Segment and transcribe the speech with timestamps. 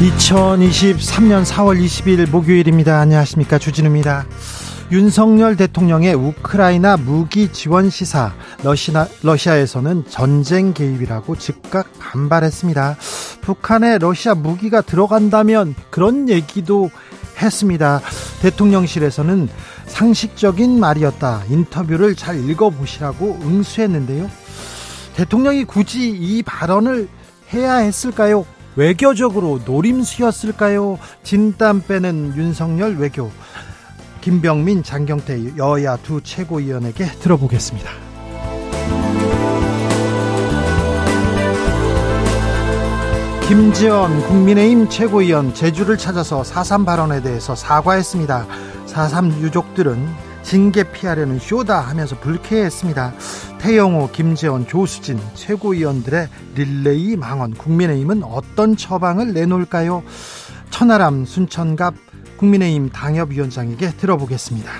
[0.00, 3.00] 2023년 4월 20일 목요일입니다.
[3.00, 3.58] 안녕하십니까.
[3.58, 4.24] 주진우입니다.
[4.90, 8.32] 윤석열 대통령의 우크라이나 무기 지원 시사,
[8.64, 12.96] 러시아, 러시아에서는 전쟁 개입이라고 즉각 반발했습니다.
[13.42, 16.90] 북한에 러시아 무기가 들어간다면 그런 얘기도
[17.36, 18.00] 했습니다.
[18.40, 19.50] 대통령실에서는
[19.84, 21.42] 상식적인 말이었다.
[21.50, 24.30] 인터뷰를 잘 읽어보시라고 응수했는데요.
[25.16, 27.06] 대통령이 굳이 이 발언을
[27.52, 28.46] 해야 했을까요?
[28.80, 30.98] 외교적으로 노림수였을까요?
[31.22, 33.30] 진땀 빼는 윤석열 외교.
[34.22, 37.90] 김병민, 장경태 여야 두 최고위원에게 들어보겠습니다.
[43.46, 48.46] 김지원 국민의힘 최고위원 제주를 찾아서 4.3 발언에 대해서 사과했습니다.
[48.86, 50.08] 4.3 유족들은
[50.42, 53.12] 징계 피하려는 쇼다 하면서 불쾌했습니다.
[53.60, 60.02] 태영호, 김재원, 조수진 최고위원들의 릴레이 망언 국민의힘은 어떤 처방을 내놓을까요?
[60.70, 61.94] 천하람, 순천갑
[62.38, 64.70] 국민의힘 당협위원장에게 들어보겠습니다.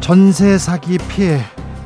[0.00, 1.40] 전세 사기 피해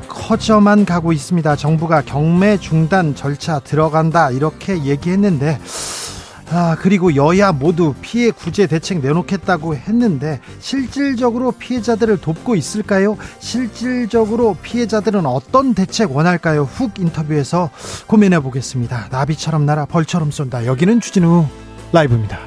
[0.09, 1.55] 커져만 가고 있습니다.
[1.55, 5.59] 정부가 경매 중단 절차 들어간다 이렇게 얘기했는데
[6.49, 13.17] 아, 그리고 여야 모두 피해 구제 대책 내놓겠다고 했는데 실질적으로 피해자들을 돕고 있을까요?
[13.39, 16.63] 실질적으로 피해자들은 어떤 대책 원할까요?
[16.63, 17.69] 훅 인터뷰에서
[18.07, 19.09] 고민해 보겠습니다.
[19.11, 20.65] 나비처럼 날아 벌처럼 쏜다.
[20.65, 21.45] 여기는 주진우
[21.91, 22.39] 라이브입니다.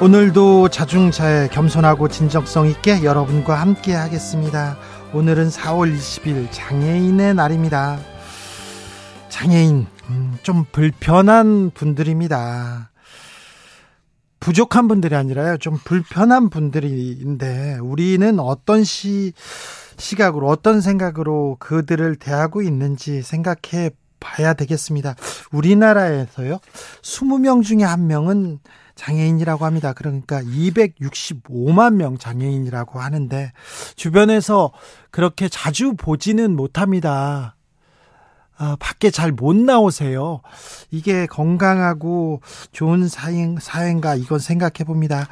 [0.00, 4.76] 오늘도 자중자애 겸손하고 진정성 있게 여러분과 함께 하겠습니다.
[5.14, 7.98] 오늘은 4월 20일 장애인의 날입니다.
[9.30, 12.90] 장애인, 음, 좀 불편한 분들입니다.
[14.38, 15.56] 부족한 분들이 아니라요.
[15.56, 19.32] 좀 불편한 분들인데, 우리는 어떤 시,
[19.96, 23.90] 시각으로, 어떤 생각으로 그들을 대하고 있는지 생각해
[24.20, 25.14] 봐야 되겠습니다.
[25.52, 26.58] 우리나라에서요,
[27.00, 28.58] 20명 중에 한 명은
[28.98, 29.92] 장애인이라고 합니다.
[29.92, 33.52] 그러니까 265만 명 장애인이라고 하는데
[33.94, 34.72] 주변에서
[35.12, 37.54] 그렇게 자주 보지는 못합니다.
[38.56, 40.40] 아, 밖에 잘 못 나오세요.
[40.90, 42.40] 이게 건강하고
[42.72, 45.28] 좋은 사행, 사행가 이건 생각해 봅니다.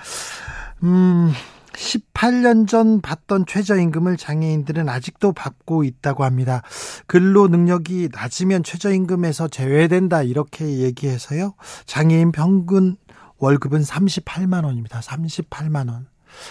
[0.85, 1.33] 음,
[1.73, 6.63] 18년 전 받던 최저임금을 장애인들은 아직도 받고 있다고 합니다.
[7.09, 11.55] 근로 능력이 낮으면 최저임금에서 제외된다 이렇게 얘기해서요.
[11.87, 12.97] 장애인 평균
[13.39, 15.01] 월급은 38만 원입니다.
[15.01, 16.07] 38만 원.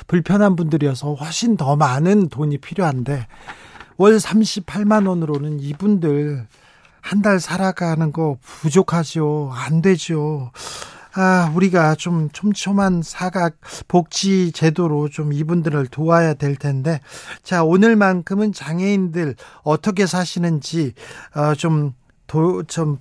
[0.08, 3.28] 불편한 분들이어서 훨씬 더 많은 돈이 필요한데
[3.98, 6.48] 월 38만 원으로는 이분들
[7.06, 9.52] 한 달 살아가는 거 부족하죠.
[9.54, 10.52] 안 되죠.
[11.14, 13.58] 아, 우리가 좀 촘촘한 사각
[13.88, 17.00] 복지 제도로 좀 이분들을 도와야 될 텐데.
[17.44, 20.94] 자, 오늘만큼은 장애인들 어떻게 사시는지,
[21.36, 21.94] 어, 좀,
[22.26, 22.98] 도, 좀,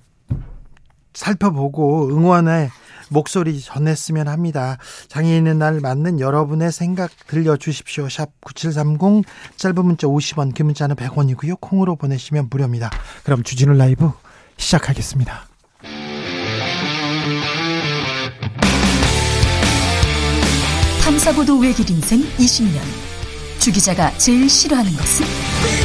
[1.15, 2.69] 살펴보고 응원의
[3.09, 4.77] 목소리 전했으면 합니다.
[5.07, 8.09] 장애인의 날 맞는 여러분의 생각 들려주십시오.
[8.09, 9.25] 샵 9730
[9.57, 11.59] 짧은 문자 50원 긴 문자는 100원이고요.
[11.59, 12.91] 콩으로 보내시면 무료입니다.
[13.23, 14.11] 그럼 주진우 라이브
[14.57, 15.47] 시작하겠습니다.
[21.03, 22.79] 탐사보도 외길 인생 20년
[23.59, 25.84] 주 기자가 제일 싫어하는 것은?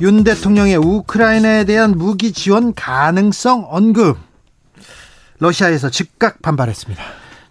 [0.00, 4.18] 윤 대통령의 우크라이나에 대한 무기 지원 가능성 언급.
[5.38, 7.02] 러시아에서 즉각 반발했습니다.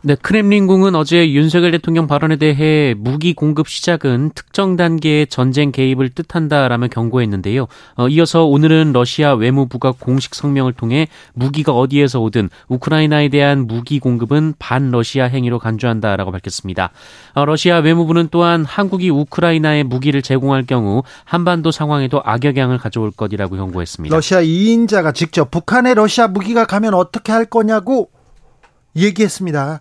[0.08, 6.90] 네, 크렘린궁은 어제 윤석열 대통령 발언에 대해 무기 공급 시작은 특정 단계의 전쟁 개입을 뜻한다라며
[6.90, 7.66] 경고했는데요.
[7.96, 14.54] 어, 이어서 오늘은 러시아 외무부가 공식 성명을 통해 무기가 어디에서 오든 우크라이나에 대한 무기 공급은
[14.60, 16.92] 반러시아 행위로 간주한다라고 밝혔습니다.
[17.34, 24.16] 어, 러시아 외무부는 또한 한국이 우크라이나에 무기를 제공할 경우 한반도 상황에도 악영향을 가져올 것이라고 경고했습니다.
[24.16, 28.12] 러시아 2인자가 직접 북한에 러시아 무기가 가면 어떻게 할 거냐고
[28.96, 29.80] 얘기했습니다.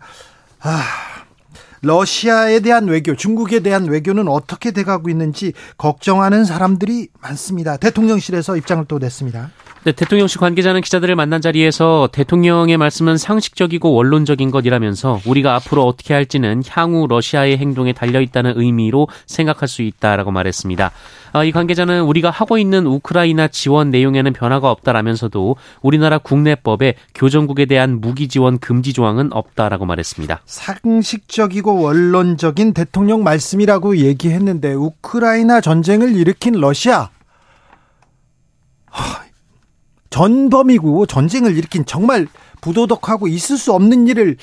[0.61, 0.83] 아,
[1.83, 7.77] 러시아에 대한 외교, 중국에 대한 외교는 어떻게 돼가고 있는지 걱정하는 사람들이 많습니다.
[7.77, 9.51] 대통령실에서 입장을 또 냈습니다.
[9.85, 16.63] 네, 대통령실 관계자는 기자들을 만난 자리에서 대통령의 말씀은 상식적이고 원론적인 것이라면서 우리가 앞으로 어떻게 할지는
[16.67, 20.91] 향후 러시아의 행동에 달려 있다는 의미로 생각할 수 있다라고 말했습니다.
[21.35, 28.01] 아, 이 관계자는 우리가 하고 있는 우크라이나 지원 내용에는 변화가 없다라면서도 우리나라 국내법에 교정국에 대한
[28.01, 30.43] 무기 지원 금지 조항은 없다라고 말했습니다.
[30.47, 37.11] 상식적이고 원론적인 대통령 말씀이라고 얘기했는데 우크라이나 전쟁을 일으킨 러시아
[40.11, 42.29] 전범이고 전쟁을 일으킨 정말
[42.61, 44.37] 부도덕하고 있을 수 없는 일을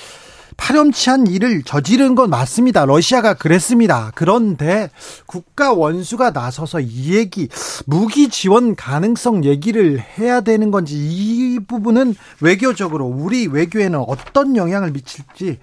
[0.62, 2.86] 파렴치한 일을 저지른 건 맞습니다.
[2.86, 4.12] 러시아가 그랬습니다.
[4.14, 4.92] 그런데
[5.26, 7.50] 국가 원수가 나서서 이 얘기,
[7.88, 15.58] 무기 지원 가능성 얘기를 해야 되는 건지 이 부분은 외교적으로 우리 외교에는 어떤 영향을 미칠지,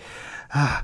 [0.50, 0.82] 아,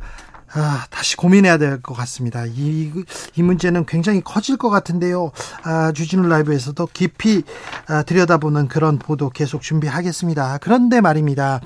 [0.56, 2.44] 아, 다시 고민해야 될 것 같습니다.
[2.46, 2.92] 이,
[3.34, 5.32] 이 문제는 굉장히 커질 것 같은데요.
[5.64, 7.42] 아, 주진우 라이브에서도 깊이
[7.88, 10.58] 아, 들여다보는 그런 보도 계속 준비하겠습니다.
[10.62, 11.60] 그런데 말입니다.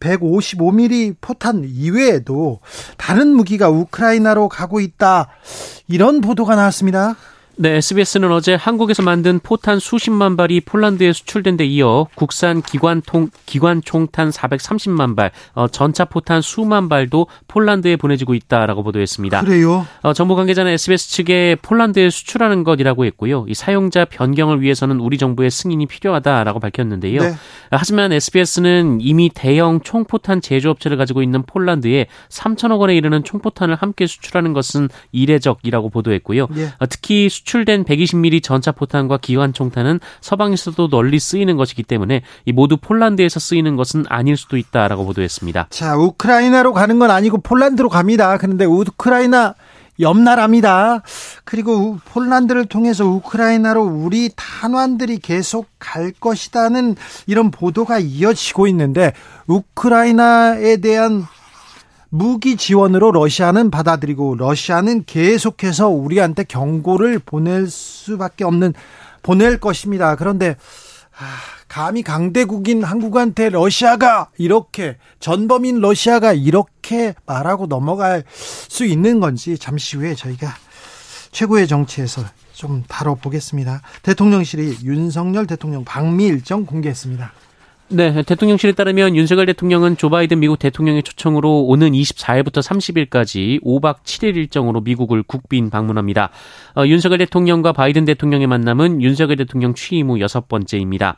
[0.00, 2.60] 155mm 포탄 이외에도
[2.96, 5.28] 다른 무기가 우크라이나로 가고 있다.
[5.88, 7.16] 이런 보도가 나왔습니다.
[7.60, 13.82] 네, SBS는 어제 한국에서 만든 포탄 수십만 발이 폴란드에 수출된 데 이어 국산 기관통 기관
[13.82, 19.40] 총탄 430만 발, 어, 전차 포탄 수만 발도 폴란드에 보내지고 있다라고 보도했습니다.
[19.40, 19.84] 그래요?
[20.02, 23.44] 어, 정부 관계자는 SBS 측에 폴란드에 수출하는 것이라고 했고요.
[23.48, 27.22] 이 사용자 변경을 위해서는 우리 정부의 승인이 필요하다라고 밝혔는데요.
[27.22, 27.34] 네.
[27.72, 34.52] 하지만 SBS는 이미 대형 총포탄 제조업체를 가지고 있는 폴란드에 3천억 원에 이르는 총포탄을 함께 수출하는
[34.52, 36.46] 것은 이례적이라고 보도했고요.
[36.54, 36.68] 네.
[36.78, 42.52] 어, 특히 수 수출된 120mm 전차 포탄과 기관 총탄은 서방에서도 널리 쓰이는 것이기 때문에 이
[42.52, 45.68] 모두 폴란드에서 쓰이는 것은 아닐 수도 있다라고 보도했습니다.
[45.70, 48.36] 자, 우크라이나로 가는 건 아니고 폴란드로 갑니다.
[48.36, 49.54] 그런데 우크라이나
[50.00, 51.02] 옆 나라입니다.
[51.44, 56.94] 그리고 폴란드를 통해서 우크라이나로 우리 탄환들이 계속 갈 것이다는
[57.26, 59.12] 이런 보도가 이어지고 있는데
[59.46, 61.26] 우크라이나에 대한
[62.10, 68.74] 무기 지원으로 러시아는 받아들이고 러시아는 계속해서 우리한테 경고를 보낼 수밖에 없는
[69.22, 70.16] 보낼 것입니다.
[70.16, 70.56] 그런데
[71.68, 80.14] 감히 강대국인 한국한테 러시아가 이렇게 전범인 러시아가 이렇게 말하고 넘어갈 수 있는 건지 잠시 후에
[80.14, 80.48] 저희가
[81.30, 82.22] 최고의 정치에서
[82.52, 83.82] 좀 다뤄보겠습니다.
[84.02, 87.32] 대통령실이 윤석열 대통령 방미 일정 공개했습니다.
[87.90, 94.36] 네, 대통령실에 따르면 윤석열 대통령은 조 바이든 미국 대통령의 초청으로 오는 24일부터 30일까지 5박 7일
[94.36, 96.28] 일정으로 미국을 국빈 방문합니다.
[96.76, 101.16] 어, 윤석열 대통령과 바이든 대통령의 만남은 윤석열 대통령 취임 후 여섯 번째입니다.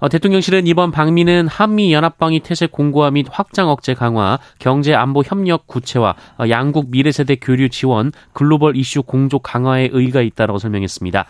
[0.00, 5.66] 어, 대통령실은 이번 방미는 한미 연합방위 태세 공고화 및 확장 억제 강화, 경제 안보 협력
[5.66, 11.24] 구체화, 어, 양국 미래세대 교류 지원, 글로벌 이슈 공조 강화에 의의가 있다고 설명했습니다.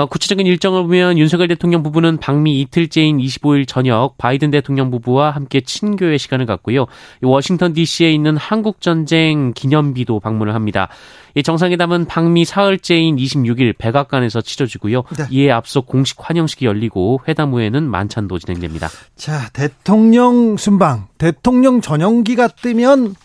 [0.00, 5.60] 어, 구체적인 일정을 보면 윤석열 대통령 부부는 방미 이틀째인 25일 저녁 바이든 대통령 부부와 함께
[5.60, 6.86] 친교의 시간을 갖고요.
[7.20, 10.88] 워싱턴 DC에 있는 한국전쟁 기념비도 방문을 합니다.
[11.34, 15.02] 이 정상회담은 방미 사흘째인 26일 백악관에서 치러지고요.
[15.18, 15.24] 네.
[15.30, 18.88] 이에 앞서 공식 환영식이 열리고 회담 후에는 만찬도 진행됩니다.
[19.16, 23.16] 자, 대통령 순방, 대통령 전용기가 뜨면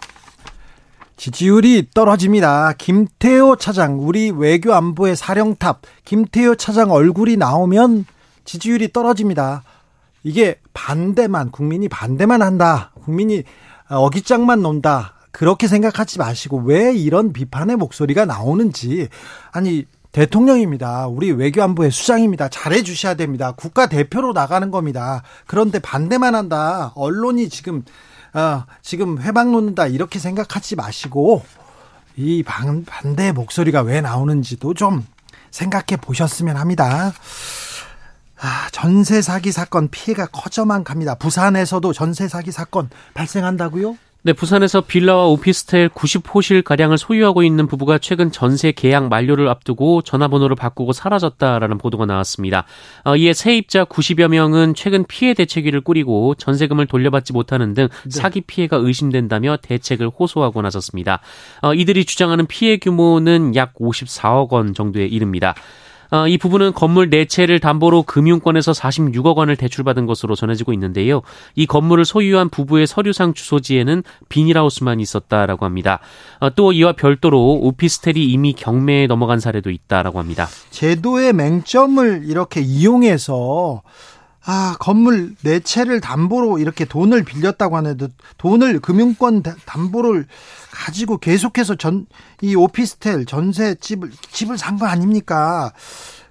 [1.17, 2.73] 지지율이 떨어집니다.
[2.77, 8.05] 김태호 차장, 우리 외교 안보의 사령탑, 김태호 차장 얼굴이 나오면
[8.43, 9.63] 지지율이 떨어집니다.
[10.23, 12.91] 이게 반대만, 국민이 반대만 한다.
[13.03, 13.43] 국민이
[13.87, 15.13] 어깃장만 논다.
[15.31, 19.09] 그렇게 생각하지 마시고 왜 이런 비판의 목소리가 나오는지.
[19.51, 21.07] 아니, 대통령입니다.
[21.07, 22.47] 우리 외교안보의 수장입니다.
[22.47, 23.51] 잘해 주셔야 됩니다.
[23.51, 25.23] 국가 대표로 나가는 겁니다.
[25.45, 26.93] 그런데 반대만 한다.
[26.95, 27.83] 언론이 지금
[28.35, 31.45] 어, 지금 회방 놓는다 이렇게 생각하지 마시고
[32.17, 35.05] 이 반, 반대 목소리가 왜 나오는지도 좀
[35.51, 37.13] 생각해 보셨으면 합니다.
[38.41, 41.15] 아, 전세 사기 사건 피해가 커져만 갑니다.
[41.15, 43.97] 부산에서도 전세 사기 사건 발생한다고요?
[44.25, 50.55] 네, 부산에서 빌라와 오피스텔 90호실 가량을 소유하고 있는 부부가 최근 전세 계약 만료를 앞두고 전화번호를
[50.55, 52.65] 바꾸고 사라졌다라는 보도가 나왔습니다.
[53.03, 58.09] 어, 이에 세입자 90여 명은 최근 피해 대책위를 꾸리고 전세금을 돌려받지 못하는 등 네.
[58.09, 61.19] 사기 피해가 의심된다며 대책을 호소하고 나섰습니다.
[61.61, 65.53] 어, 이들이 주장하는 피해 규모는 약 54억 원 정도에 이릅니다.
[66.15, 71.21] 어, 이 부분은 건물 4채를 담보로 금융권에서 46억 원을 대출받은 것으로 전해지고 있는데요.
[71.55, 75.99] 이 건물을 소유한 부부의 서류상 주소지에는 비닐하우스만 있었다라고 합니다.
[76.39, 80.47] 어, 또 이와 별도로 오피스텔이 이미 경매에 넘어간 사례도 있다라고 합니다.
[80.69, 83.81] 제도의 맹점을 이렇게 이용해서
[84.47, 90.27] 아, 건물 네 채를 담보로 이렇게 돈을 빌렸다고 하는데 돈을 금융권 담보를
[90.71, 92.05] 가지고 계속해서 전
[92.41, 95.71] 이 오피스텔 전세 집을 집을 산 거 아닙니까?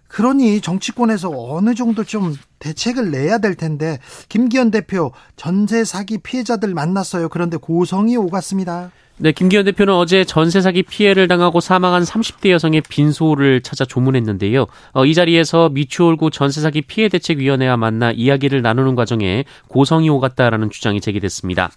[0.07, 7.31] 그러니 정치권에서 어느 정도 좀 대책을 내야 될 텐데 김기현 대표 전세 사기 피해자들 만났어요.
[7.31, 8.91] 그런데 고성이 오갔습니다.
[9.17, 14.67] 네, 김기현 대표는 어제 전세 사기 피해를 당하고 사망한 30대 여성의 빈소를 찾아 조문했는데요.
[14.93, 20.71] 어, 이 자리에서 미추홀구 전세 사기 피해 대책 위원회와 만나 이야기를 나누는 과정에 고성이 오갔다라는
[20.71, 21.71] 주장이 제기됐습니다.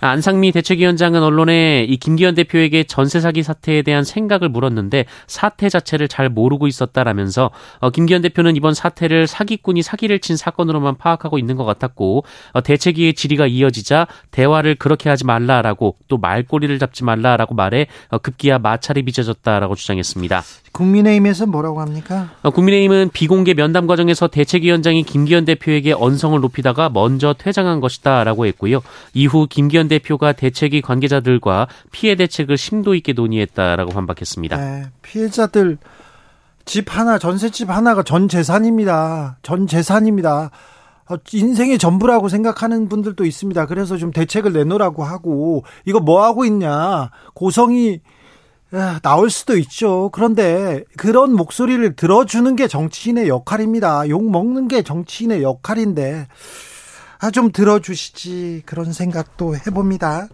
[0.00, 6.28] 안상미 대책위원장은 언론에 이 김기현 대표에게 전세 사기 사태에 대한 생각을 물었는데 사태 자체를 잘
[6.28, 7.50] 모르고 있었다라면서
[7.80, 13.14] 어, 김기현 대표는 이번 사태를 사기꾼이 사기를 친 사건으로만 파악하고 있는 것 같았고 어, 대책위의
[13.14, 19.74] 질의가 이어지자 대화를 그렇게 하지 말라라고 또 말꼬리를 잡지 말라라고 말해 어, 급기야 마찰이 빚어졌다라고
[19.74, 20.42] 주장했습니다.
[20.72, 22.30] 국민의힘에서 뭐라고 합니까?
[22.42, 28.80] 어, 국민의힘은 비공개 면담 과정에서 대책위원장이 김기현 대표에게 언성을 높이다가 먼저 퇴장한 것이다라고 했고요.
[29.14, 34.56] 이후 김기현 대표가 대책위 관계자들과 피해 대책을 심도 있게 논의했다라고 반박했습니다.
[34.56, 35.78] 네, 피해자들
[36.64, 39.38] 집 하나, 전셋집 하나가 전 재산입니다.
[39.42, 40.50] 전 재산입니다.
[41.08, 43.66] 어, 인생의 전부라고 생각하는 분들도 있습니다.
[43.66, 48.00] 그래서 좀 대책을 내놓으라고 하고 이거 뭐 하고 있냐 고성이
[49.02, 50.10] 나올 수도 있죠.
[50.12, 54.08] 그런데 그런 목소리를 들어주는 게 정치인의 역할입니다.
[54.08, 56.26] 욕 먹는 게 정치인의 역할인데
[57.20, 60.28] 아, 좀 들어주시지 그런 생각도 해봅니다.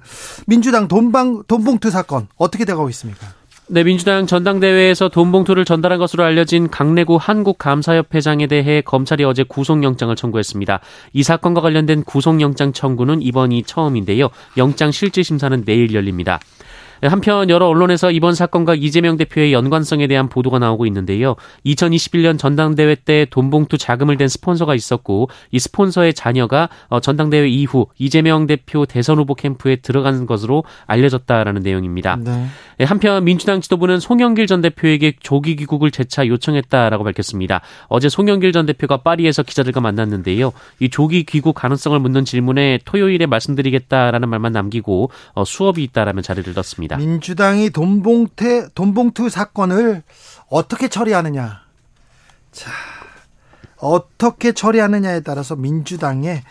[0.46, 3.26] 민주당 돈방 돈봉투 사건 어떻게 돼가고 있습니까?
[3.66, 10.80] 네, 민주당 전당대회에서 돈봉투를 전달한 것으로 알려진 강내구 한국감사협회장에 대해 검찰이 어제 구속영장을 청구했습니다.
[11.14, 14.28] 이 사건과 관련된 구속영장 청구는 이번이 처음인데요.
[14.58, 16.40] 영장 실질심사는 내일 열립니다.
[17.00, 21.36] 네, 한편 여러 언론에서 이번 사건과 이재명 대표의 연관성에 대한 보도가 나오고 있는데요.
[21.66, 28.46] 2021년 전당대회 때 돈봉투 자금을 댄 스폰서가 있었고 이 스폰서의 자녀가 어, 전당대회 이후 이재명
[28.46, 32.16] 대표 대선 후보 캠프에 들어간 것으로 알려졌다라는 내용입니다.
[32.16, 32.46] 네.
[32.78, 32.84] 네.
[32.84, 37.60] 한편 민주당 지도부는 송영길 전 대표에게 조기 귀국을 재차 요청했다라고 밝혔습니다.
[37.88, 40.52] 어제 송영길 전 대표가 파리에서 기자들과 만났는데요.
[40.80, 46.93] 이 조기 귀국 가능성을 묻는 질문에 토요일에 말씀드리겠다라는 말만 남기고 어, 수업이 있다라면 자리를 떴습니다.
[46.94, 46.96] 있습니다.
[46.96, 50.02] 민주당이 돈봉태 돈봉투 사건을
[50.48, 51.60] 어떻게 처리하느냐.
[52.52, 52.70] 자,
[53.76, 56.42] 어떻게 처리하느냐에 따라서 민주당의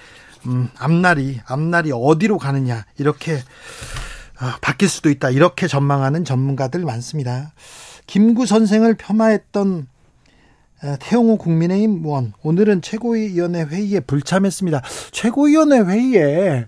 [0.45, 7.53] 음, 앞날이 앞날이 어디로 가느냐 이렇게 어, 바뀔 수도 있다 이렇게 전망하는 전문가들 많습니다.
[8.07, 9.87] 김구 선생을 폄하했던
[10.83, 14.81] 어, 태용호 국민의힘 의원 오늘은 최고위원회 회의에 불참했습니다.
[15.11, 16.67] 최고위원회 회의에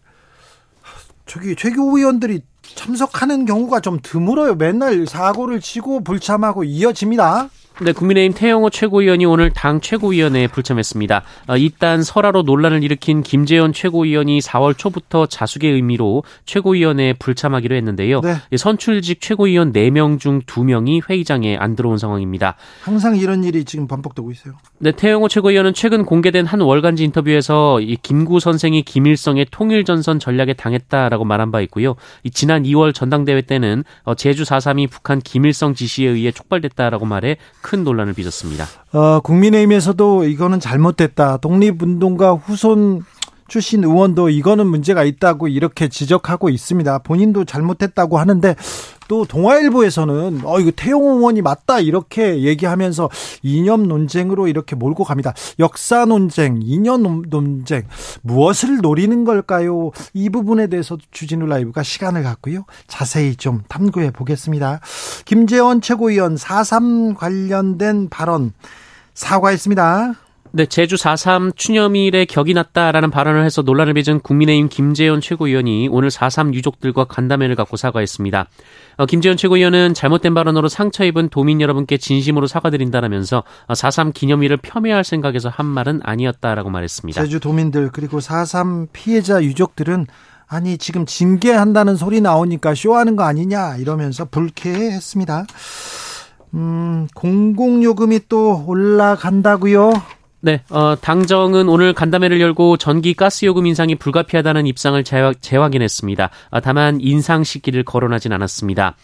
[1.25, 2.41] 저기 최고위원들이
[2.74, 4.55] 참석하는 경우가 좀 드물어요.
[4.55, 7.50] 맨날 사고를 치고 불참하고 이어집니다.
[7.82, 11.24] 네, 국민의힘 태영호 최고위원이 오늘 당 최고위원회에 불참했습니다.
[11.50, 18.22] 어, 이딴 설화로 논란을 일으킨 김재현 최고위원이 4월 초부터 자숙의 의미로 최고위원회에 불참하기로 했는데요.
[18.22, 18.36] 네.
[18.55, 22.55] 선출직 최고위원 4명 중 2명이 회의장에 안 들어온 상황입니다.
[22.82, 24.53] 항상 이런 일이 지금 반복되고 있어요.
[24.79, 31.25] 네, 태영호 최고위원은 최근 공개된 한 월간지 인터뷰에서 이 김구 선생이 김일성의 통일전선 전략에 당했다라고
[31.25, 31.96] 말한 바 있고요.
[32.24, 37.84] 이 지난 2월 전당대회 때는 어, 제주 4.3이 북한 김일성 지시에 의해 촉발됐다라고 말해 큰
[37.84, 38.67] 논란을 빚었습니다.
[38.93, 41.38] 어, 국민의힘에서도 이거는 잘못됐다.
[41.38, 43.01] 독립운동가 후손
[43.48, 47.00] 출신 의원도 이거는 문제가 있다고 이렇게 지적하고 있습니다.
[47.00, 48.55] 본인도 잘못했다고 하는데
[49.07, 53.09] 또 동아일보에서는 어 이거 태용 의원이 맞다 이렇게 얘기하면서
[53.43, 55.33] 이념 논쟁으로 이렇게 몰고 갑니다.
[55.59, 57.83] 역사 논쟁, 이념 논쟁
[58.21, 59.91] 무엇을 노리는 걸까요?
[60.13, 62.65] 이 부분에 대해서 주진우 라이브가 시간을 갖고요.
[62.88, 64.79] 자세히 좀 탐구해 보겠습니다.
[65.25, 68.53] 김재원 최고위원 4.3 관련된 발언
[69.13, 70.25] 사과했습니다.
[70.55, 76.53] 네, 제주 4.3 추념일에 격이 났다라는 발언을 해서 논란을 빚은 국민의힘 김재원 최고위원이 오늘 4.3
[76.53, 78.47] 유족들과 간담회를 갖고 사과했습니다.
[78.95, 85.50] 어, 김재원 최고위원은 잘못된 발언으로 상처 입은 도민 여러분께 진심으로 사과드린다라면서 4.3 기념일을 폄훼할 생각에서
[85.50, 87.21] 한 말은 아니었다라고 말했습니다.
[87.21, 90.07] 제주 도민들 그리고 4.3 피해자 유족들은
[90.47, 95.47] 아니 지금 징계한다는 소리 나오니까 쇼하는 거 아니냐 이러면서 불쾌했습니다.
[96.53, 99.91] 음, 공공요금이 또 올라간다고요?
[100.46, 106.60] 네, 어, 당정은 오늘 간담회를 열고 전기 가스 요금 인상이 불가피하다는 입장을 재확, 인했습니다 어,
[106.60, 108.96] 다만 인상 시기를 거론하진 않았습니다.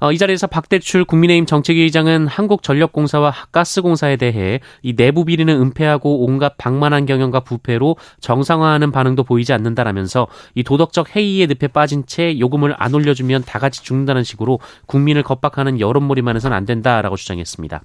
[0.00, 7.04] 어, 이 자리에서 박대출 국민의힘 정책위의장은 한국전력공사와 가스공사에 대해 이 내부 비리는 은폐하고 온갖 방만한
[7.04, 13.44] 경영과 부패로 정상화하는 반응도 보이지 않는다라면서 이 도덕적 해이의 늪에 빠진 채 요금을 안 올려주면
[13.44, 17.82] 다 같이 죽는다는 식으로 국민을 겁박하는 여론몰이만 해서는 안 된다라고 주장했습니다.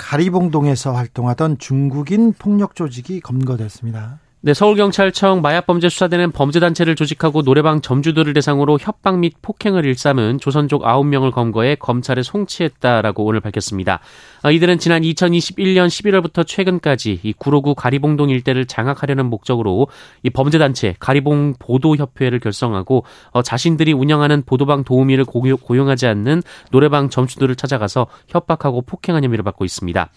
[0.00, 4.18] 가리봉동에서 활동하던 중국인 폭력 조직이 검거됐습니다.
[4.42, 11.30] 네, 서울경찰청 마약범죄 수사대는 범죄단체를 조직하고 노래방 점주들을 대상으로 협박 및 폭행을 일삼은 조선족 9명을
[11.30, 14.00] 검거해 검찰에 송치했다라고 오늘 밝혔습니다.
[14.40, 19.88] 아, 이들은 지난 2021년 11월부터 최근까지 이 구로구 가리봉동 일대를 장악하려는 목적으로
[20.22, 28.06] 이 범죄단체 가리봉 보도협회를 결성하고 어, 자신들이 운영하는 보도방 도우미를 고용하지 않는 노래방 점주들을 찾아가서
[28.28, 30.08] 협박하고 폭행한 혐의를 받고 있습니다.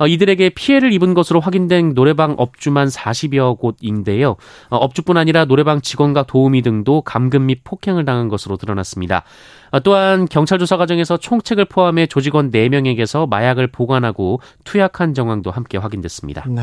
[0.00, 4.36] 어, 이들에게 피해를 입은 것으로 확인된 노래방 업주만 40여 곳인데요.
[4.70, 9.24] 어, 업주뿐 아니라 노래방 직원과 도우미 등도 감금 및 폭행을 당한 것으로 드러났습니다.
[9.70, 16.46] 어, 또한 경찰 조사 과정에서 총책을 포함해 조직원 4명에게서 마약을 보관하고 투약한 정황도 함께 확인됐습니다.
[16.48, 16.62] 네.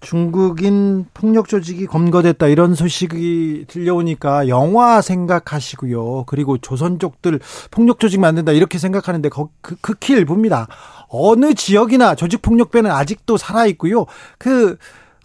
[0.00, 6.24] 중국인 폭력 조직이 검거됐다 이런 소식이 들려오니까 영화 생각하시고요.
[6.26, 7.40] 그리고 조선족들
[7.70, 10.68] 폭력 조직 만든다 이렇게 생각하는데 그, 극히 일부입니다.
[11.08, 14.06] 어느 지역이나 조직 폭력배는 아직도 살아 있고요.
[14.38, 14.76] 그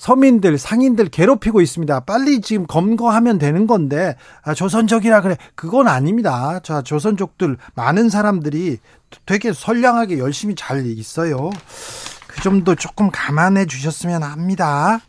[0.03, 2.01] 서민들, 상인들 괴롭히고 있습니다.
[2.01, 5.37] 빨리 지금 검거하면 되는 건데, 아, 조선족이라 그래.
[5.55, 6.59] 그건 아닙니다.
[6.61, 8.79] 자, 조선족들, 많은 사람들이
[9.25, 11.51] 되게 선량하게 열심히 잘 있어요.
[12.33, 14.99] 그 점도 조금 감안해 주셨으면 합니다.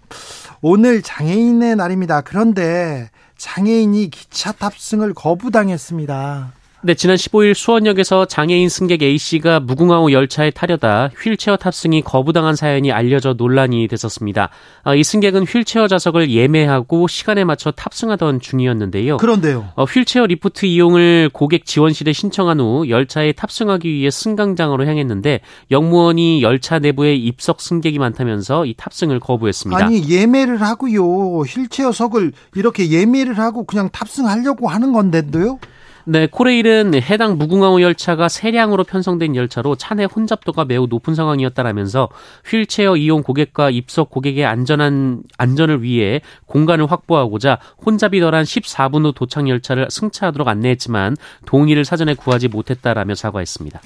[0.60, 2.20] 오늘 장애인의 날입니다.
[2.20, 6.52] 그런데 장애인이 기차 탑승을 거부당했습니다.
[6.86, 13.32] 네, 지난 15일 수원역에서 장애인 승객 A씨가 무궁화호 열차에 타려다 휠체어 탑승이 거부당한 사연이 알려져
[13.32, 14.50] 논란이 됐었습니다.
[14.82, 19.16] 아, 이 승객은 휠체어 좌석을 예매하고 시간에 맞춰 탑승하던 중이었는데요.
[19.16, 19.70] 그런데요.
[19.76, 26.80] 어, 휠체어 리프트 이용을 고객 지원실에 신청한 후 열차에 탑승하기 위해 승강장으로 향했는데 역무원이 열차
[26.80, 29.82] 내부에 입석 승객이 많다면서 이 탑승을 거부했습니다.
[29.82, 31.44] 아니 예매를 하고요.
[31.44, 35.60] 휠체어석을 이렇게 예매를 하고 그냥 탑승하려고 하는 건데도요?
[36.06, 42.10] 네, 코레일은 해당 무궁화호 열차가 세 량으로 편성된 열차로 차내 혼잡도가 매우 높은 상황이었다라면서
[42.46, 49.48] 휠체어 이용 고객과 입석 고객의 안전한 안전을 위해 공간을 확보하고자 혼잡이 덜한 14분 후 도착
[49.48, 53.80] 열차를 승차하도록 안내했지만 동의를 사전에 구하지 못했다라며 사과했습니다.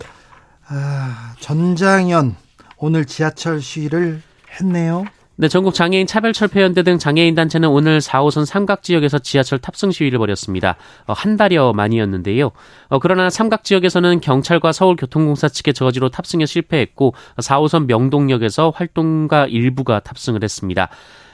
[0.66, 2.34] 아, 전장현
[2.78, 4.22] 오늘 지하철 시위를
[4.60, 5.04] 했네요.
[5.40, 10.74] 네, 전국 장애인 차별철폐연대 등 장애인 단체는 오늘 4호선 삼각 지역에서 지하철 탑승 시위를 벌였습니다.
[11.06, 12.50] 어, 한 달여 만이었는데요.
[12.88, 20.42] 어, 그러나 삼각 지역에서는 경찰과 서울교통공사 측의 저지로 탑승에 실패했고 4호선 명동역에서 활동가 일부가 탑승을
[20.42, 20.88] 했습니다.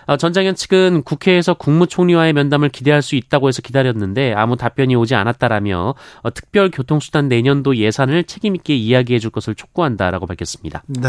[0.06, 5.94] 어, 전장현 측은 국회에서 국무총리와의 면담을 기대할 수 있다고 해서 기다렸는데 아무 답변이 오지 않았다라며
[6.20, 10.82] 어, 특별교통수단 내년도 예산을 책임있게 이야기해 줄 것을 촉구한다라고 밝혔습니다.
[10.88, 11.08] 네.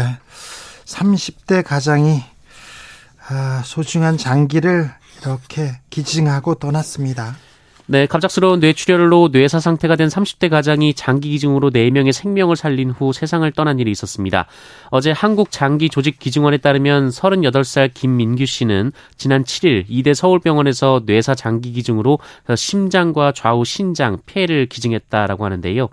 [0.86, 2.35] 30대 가장이
[3.28, 4.90] 아, 소중한 장기를
[5.22, 7.36] 이렇게 기증하고 떠났습니다.
[7.88, 13.48] 네, 갑작스러운 뇌출혈로 뇌사 상태가 된 30대 가장이 장기 기증으로 4명의 생명을 살린 후 세상을
[13.52, 14.46] 떠난 일이 있었습니다.
[14.90, 22.18] 어제 한국장기조직기증원에 따르면 38살 김민규 씨는 지난 7일 이대 서울병원에서 뇌사 장기 기증으로
[22.56, 25.88] 심장과 좌우 신장, 폐를 기증했다라고 하는데요.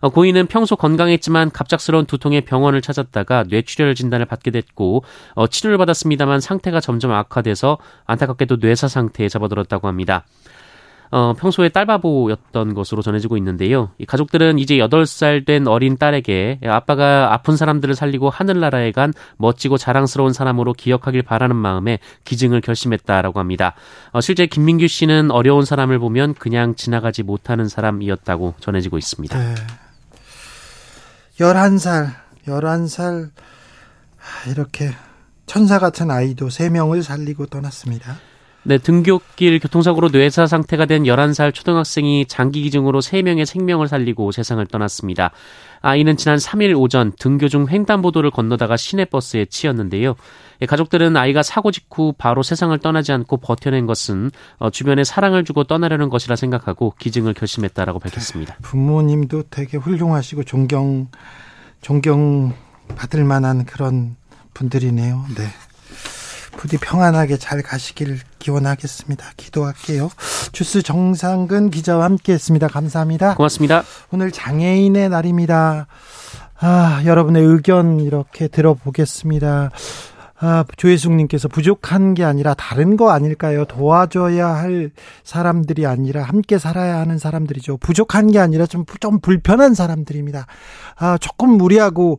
[0.00, 6.40] 어, 고인은 평소 건강했지만 갑작스러운 두통에 병원을 찾았다가 뇌출혈 진단을 받게 됐고 어, 치료를 받았습니다만
[6.40, 10.24] 상태가 점점 악화돼서 안타깝게도 뇌사 상태에 접어들었다고 합니다.
[11.12, 13.90] 어, 평소에 딸바보였던 것으로 전해지고 있는데요.
[13.98, 20.32] 이 가족들은 이제 8살 된 어린 딸에게 아빠가 아픈 사람들을 살리고 하늘나라에 간 멋지고 자랑스러운
[20.32, 23.74] 사람으로 기억하길 바라는 마음에 기증을 결심했다라고 합니다.
[24.12, 29.36] 어, 실제 김민규 씨는 어려운 사람을 보면 그냥 지나가지 못하는 사람이었다고 전해지고 있습니다.
[29.36, 29.54] 네.
[31.40, 32.10] 11살,
[32.46, 33.30] 11살,
[34.50, 34.90] 이렇게
[35.46, 38.18] 천사 같은 아이도 3명을 살리고 떠났습니다.
[38.62, 45.30] 네, 등굣길 교통사고로 뇌사 상태가 된 11살 초등학생이 장기 기증으로 3명의 생명을 살리고 세상을 떠났습니다.
[45.80, 50.16] 아이는 지난 3일 오전 등교 중 횡단보도를 건너다가 시내버스에 치였는데요.
[50.62, 55.64] 예, 가족들은 아이가 사고 직후 바로 세상을 떠나지 않고 버텨낸 것은 어, 주변에 사랑을 주고
[55.64, 58.56] 떠나려는 것이라 생각하고 기증을 결심했다라고 밝혔습니다.
[58.62, 61.08] 부모님도 되게 훌륭하시고 존경
[61.80, 62.54] 존경
[62.96, 64.16] 받을 만한 그런
[64.54, 65.24] 분들이네요.
[65.36, 65.46] 네.
[66.56, 69.24] 부디 평안하게 잘 가시길 기원하겠습니다.
[69.36, 70.10] 기도할게요.
[70.52, 72.68] 주스 정상근 기자와 함께했습니다.
[72.68, 73.34] 감사합니다.
[73.36, 73.82] 고맙습니다.
[74.10, 75.86] 오늘 장애인의 날입니다.
[76.58, 79.70] 아, 여러분의 의견 이렇게 들어보겠습니다.
[80.42, 83.66] 아, 조혜숙님께서 부족한 게 아니라 다른 거 아닐까요?
[83.66, 84.90] 도와줘야 할
[85.22, 87.76] 사람들이 아니라 함께 살아야 하는 사람들이죠.
[87.76, 90.46] 부족한 게 아니라 좀, 좀 불편한 사람들입니다.
[90.96, 92.18] 아, 조금 무리하고,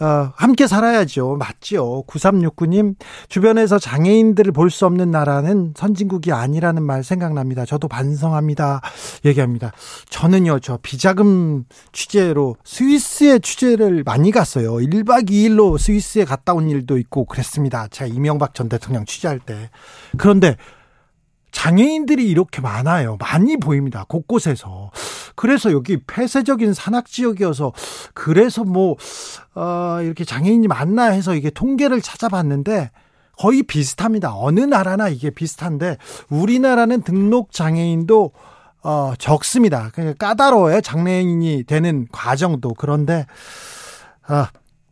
[0.00, 1.36] 어, 함께 살아야죠.
[1.38, 2.02] 맞죠.
[2.08, 2.96] 9369님,
[3.28, 7.66] 주변에서 장애인들을 볼 수 없는 나라는 선진국이 아니라는 말 생각납니다.
[7.66, 8.80] 저도 반성합니다.
[9.26, 9.70] 얘기합니다.
[10.08, 14.76] 저는요, 저 비자금 취재로 스위스에 취재를 많이 갔어요.
[14.76, 17.86] 1박 2일로 스위스에 갔다 온 일도 있고 그랬 습니다.
[17.88, 19.70] 제가 이명박 전 대통령 취재할 때.
[20.16, 20.56] 그런데
[21.52, 23.16] 장애인들이 이렇게 많아요.
[23.18, 24.04] 많이 보입니다.
[24.08, 24.90] 곳곳에서.
[25.36, 27.72] 그래서 여기 폐쇄적인 산악 지역이어서
[28.14, 28.96] 그래서 뭐,
[29.54, 32.90] 어, 이렇게 장애인이 많나 해서 이게 통계를 찾아봤는데
[33.38, 34.34] 거의 비슷합니다.
[34.34, 35.98] 어느 나라나 이게 비슷한데
[36.30, 38.32] 우리나라는 등록 장애인도
[38.84, 39.90] 어, 적습니다.
[39.92, 40.80] 그러니까 까다로워요.
[40.80, 42.74] 장애인이 되는 과정도.
[42.74, 43.26] 그런데,
[44.26, 44.48] 아,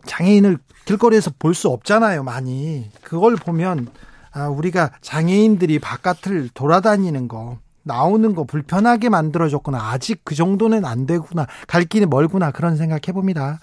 [0.06, 0.58] 장애인을
[0.90, 2.24] 길거리에서 볼 수 없잖아요.
[2.24, 2.90] 많이.
[3.02, 3.88] 그걸 보면
[4.32, 9.90] 아, 우리가 장애인들이 바깥을 돌아다니는 거, 나오는 거 불편하게 만들어줬구나.
[9.90, 11.46] 아직 그 정도는 안 되구나.
[11.68, 12.50] 갈 길이 멀구나.
[12.50, 13.60] 그런 생각 해봅니다.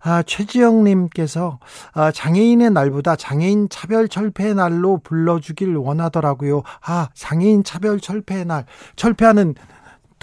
[0.00, 1.58] 아, 최지영님께서
[1.92, 6.62] 아, 장애인의 날보다 장애인 차별 철폐의 날로 불러주길 원하더라고요.
[6.84, 8.64] 아, 장애인 차별 철폐의 날.
[8.94, 9.54] 철폐하는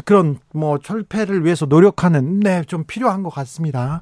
[0.05, 4.01] 그런 뭐 철폐를 위해서 노력하는 네, 좀 필요한 것 같습니다.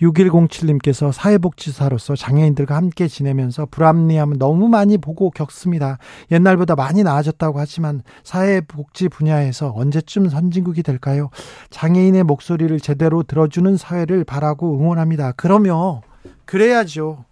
[0.00, 5.98] 6107님께서 사회복지사로서 장애인들과 함께 지내면서 불합리함을 너무 많이 보고 겪습니다.
[6.30, 11.30] 옛날보다 많이 나아졌다고 하지만 사회복지 분야에서 언제쯤 선진국이 될까요?
[11.70, 15.32] 장애인의 목소리를 제대로 들어주는 사회를 바라고 응원합니다.
[15.32, 16.00] 그러면
[16.44, 17.24] 그래야죠.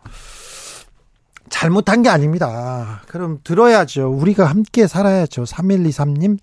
[1.48, 3.02] 잘못한 게 아닙니다.
[3.06, 4.10] 그럼 들어야죠.
[4.10, 5.44] 우리가 함께 살아야죠.
[5.44, 6.38] 3123님.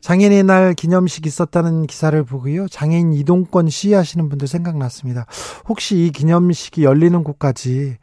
[0.00, 2.68] 장애인의 날 기념식 있었다는 기사를 보고요.
[2.68, 5.26] 장애인 이동권 시위하시는 분들 생각났습니다.
[5.68, 7.98] 혹시 이 기념식이 열리는 곳까지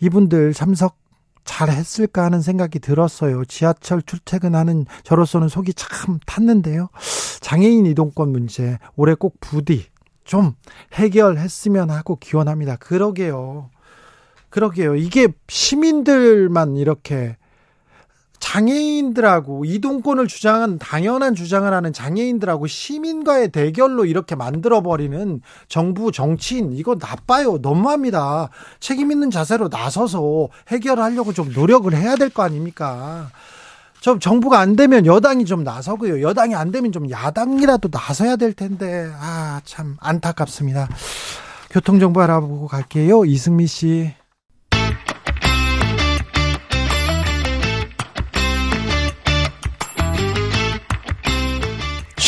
[0.00, 0.96] 이분들 참석
[1.44, 3.44] 잘 했을까 하는 생각이 들었어요.
[3.44, 6.88] 지하철 출퇴근하는 저로서는 속이 참 탔는데요.
[7.40, 9.86] 장애인 이동권 문제 올해 꼭 부디
[10.24, 10.54] 좀
[10.94, 12.76] 해결했으면 하고 기원합니다.
[12.76, 13.70] 그러게요.
[14.50, 14.94] 그러게요.
[14.96, 17.36] 이게 시민들만 이렇게
[18.52, 26.96] 장애인들하고 이동권을 주장한 당연한 주장을 하는 장애인들하고 시민과의 대결로 이렇게 만들어 버리는 정부 정치인 이거
[27.00, 27.58] 나빠요.
[27.62, 28.50] 너무합니다.
[28.78, 33.30] 책임 있는 자세로 나서서 해결하려고 좀 노력을 해야 될 거 아닙니까?
[34.00, 36.22] 좀 정부가 안 되면 여당이 좀 나서고요.
[36.22, 39.10] 여당이 안 되면 좀 야당이라도 나서야 될 텐데.
[39.18, 40.88] 아 참 안타깝습니다.
[41.70, 43.24] 교통정보 알아보고 갈게요.
[43.24, 44.12] 이승미 씨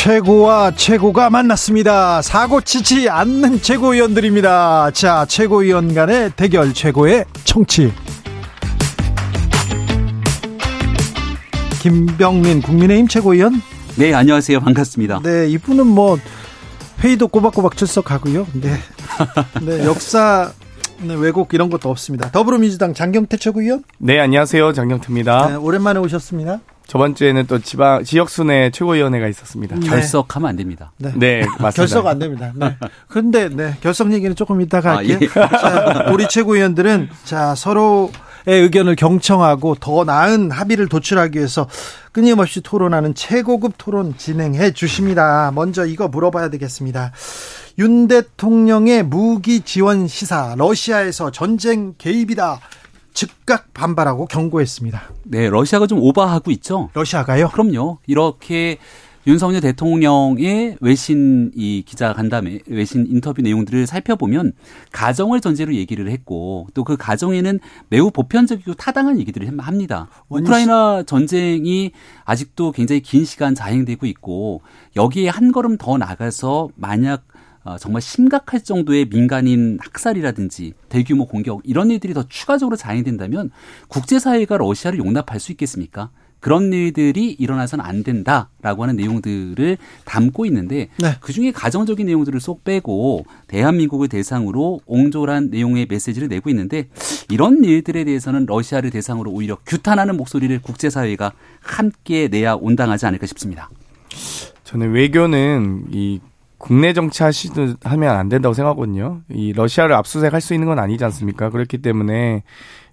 [0.04, 2.20] 최고와 최고가 만났습니다.
[2.20, 4.90] 사고 치지 않는 최고위원들입니다.
[4.90, 7.90] 자, 최고위원 간의 대결 최고의 청취.
[11.80, 13.62] 김병민 국민의힘 최고위원.
[13.96, 14.60] 네, 안녕하세요.
[14.60, 15.20] 반갑습니다.
[15.22, 16.18] 네, 이분은 뭐
[17.02, 18.46] 회의도 꼬박꼬박 출석하고요.
[18.60, 18.76] 네.
[19.64, 20.52] 네, 역사
[21.00, 22.30] 네, 왜곡 이런 것도 없습니다.
[22.30, 23.84] 더불어민주당 장경태 최고위원.
[23.96, 24.74] 네, 안녕하세요.
[24.74, 25.48] 장경태입니다.
[25.48, 26.60] 네, 오랜만에 오셨습니다.
[26.86, 29.76] 저번 주에는 또 지방 지역 순회 최고위원회가 있었습니다.
[29.76, 29.86] 네.
[29.86, 30.92] 결석하면 안 됩니다.
[30.98, 31.72] 네, 네 맞습니다.
[31.72, 32.52] 결석 안 됩니다.
[32.54, 32.76] 네.
[33.08, 35.18] 그런데 네, 결석 얘기는 조금 이따가 할게요.
[35.36, 35.58] 아, 예.
[35.58, 38.10] 자, 우리 최고위원들은 자 서로의
[38.46, 41.68] 의견을 경청하고 더 나은 합의를 도출하기 위해서
[42.12, 45.50] 끊임없이 토론하는 최고급 토론 진행해 주십니다.
[45.54, 47.12] 먼저 이거 물어봐야 되겠습니다.
[47.78, 52.60] 윤 대통령의 무기 지원 시사 러시아에서 전쟁 개입이다.
[53.14, 55.02] 즉각 반발하고 경고했습니다.
[55.24, 56.90] 네, 러시아가 좀 오버하고 있죠.
[56.92, 57.48] 러시아가요?
[57.48, 57.98] 그럼요.
[58.06, 58.78] 이렇게
[59.26, 64.52] 윤석열 대통령의 외신 이 기자 간담회, 외신 인터뷰 내용들을 살펴보면
[64.92, 70.08] 가정을 전제로 얘기를 했고 또 그 가정에는 매우 보편적이고 타당한 얘기들을 합니다.
[70.28, 71.92] 우크라이나 전쟁이
[72.26, 74.60] 아직도 굉장히 긴 시간 자행되고 있고
[74.96, 77.33] 여기에 한 걸음 더 나가서 만약 어,
[77.78, 83.50] 정말 심각할 정도의 민간인 학살이라든지 대규모 공격 이런 일들이 더 추가적으로 자행된다면
[83.88, 86.10] 국제사회가 러시아를 용납할 수 있겠습니까?
[86.44, 91.14] 그런 일들이 일어나서는 안 된다라고 하는 내용들을 담고 있는데 네.
[91.20, 96.88] 그중에 가정적인 내용들을 쏙 빼고 대한민국을 대상으로 옹졸한 내용의 메시지를 내고 있는데
[97.30, 103.70] 이런 일들에 대해서는 러시아를 대상으로 오히려 규탄하는 목소리를 국제사회가 함께 내야 온당하지 않을까 싶습니다.
[104.64, 106.20] 저는 외교는 이
[106.64, 109.20] 국내 정치 하시든 하면 안 된다고 생각하거든요.
[109.28, 111.50] 이 러시아를 압수수색할 수 있는 건 아니지 않습니까?
[111.50, 112.42] 그렇기 때문에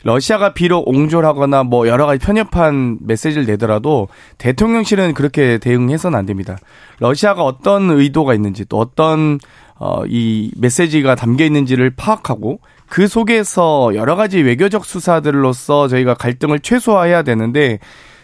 [0.04, 6.58] 러시아가 비록 옹졸하거나 뭐 여러 가지 편협한 메시지를 내더라도 대통령실은 그렇게 대응해서는 안 됩니다.
[7.00, 9.40] 러시아가 어떤 의도가 있는지 또 어떤
[9.78, 17.24] 어, 이 메시지가 담겨 있는지를 파악하고 그 속에서 여러 가지 외교적 수사들로서 저희가 갈등을 최소화해야
[17.24, 17.80] 되는데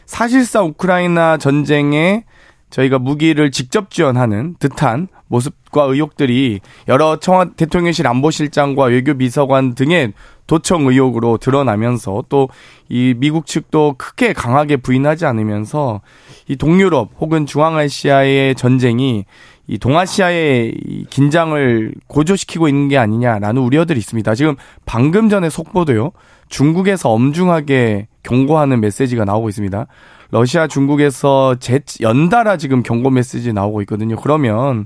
[0.05, 2.25] 사실상 우크라이나 전쟁에
[2.69, 10.13] 저희가 무기를 직접 지원하는 듯한 모습과 의혹들이 여러 청와 대통령실 안보실장과 외교비서관 등의
[10.47, 12.47] 도청 의혹으로 드러나면서 또
[12.89, 16.01] 이 미국 측도 크게 강하게 부인하지 않으면서
[16.47, 19.25] 이 동유럽 혹은 중앙아시아의 전쟁이
[19.67, 24.35] 이 동아시아의 이 긴장을 고조시키고 있는 게 아니냐라는 우려들이 있습니다.
[24.35, 26.11] 지금 방금 전에 속보도요.
[26.47, 29.87] 중국에서 엄중하게 경고하는 메시지가 나오고 있습니다.
[30.29, 34.15] 러시아, 중국에서 제 연달아 지금 경고 메시지 나오고 있거든요.
[34.17, 34.85] 그러면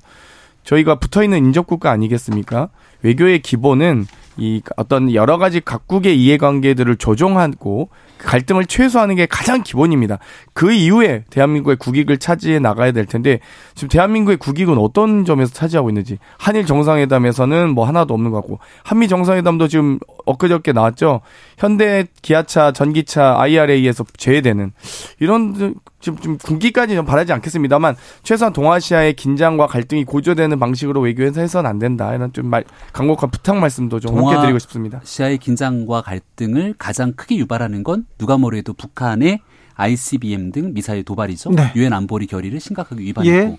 [0.64, 2.70] 저희가 붙어 있는 인접국가 아니겠습니까?
[3.02, 4.06] 외교의 기본은
[4.42, 10.18] 이 어떤 여러 가지 각국의 이해관계들을 조정하고 갈등을 최소화하는 게 가장 기본입니다.
[10.54, 13.40] 그 이후에 대한민국의 국익을 차지해 나가야 될 텐데
[13.76, 19.08] 지금 대한민국의 국익은 어떤 점에서 차지하고 있는지 한일 정상회담에서는 뭐 하나도 없는 것 같고 한미
[19.08, 21.22] 정상회담도 지금 엊그저께 나왔죠.
[21.60, 24.72] 현대 기아차, 전기차 IRA에서 제외되는
[25.20, 31.70] 이런 지금 좀 군기까지 좀 바라지 않겠습니다만 최소한 동아시아의 긴장과 갈등이 고조되는 방식으로 외교해서 해서는
[31.70, 35.00] 안 된다 이런 좀 말, 강력한 부탁 말씀도 좀 함께 드리고 싶습니다.
[35.00, 39.40] 동아시아의 긴장과 갈등을 가장 크게 유발하는 건 누가 뭐래도 북한의
[39.76, 41.52] ICBM 등 미사일 도발이죠.
[41.52, 41.72] 네.
[41.76, 43.58] 유엔 안보리 결의를 심각하게 위반했고 예.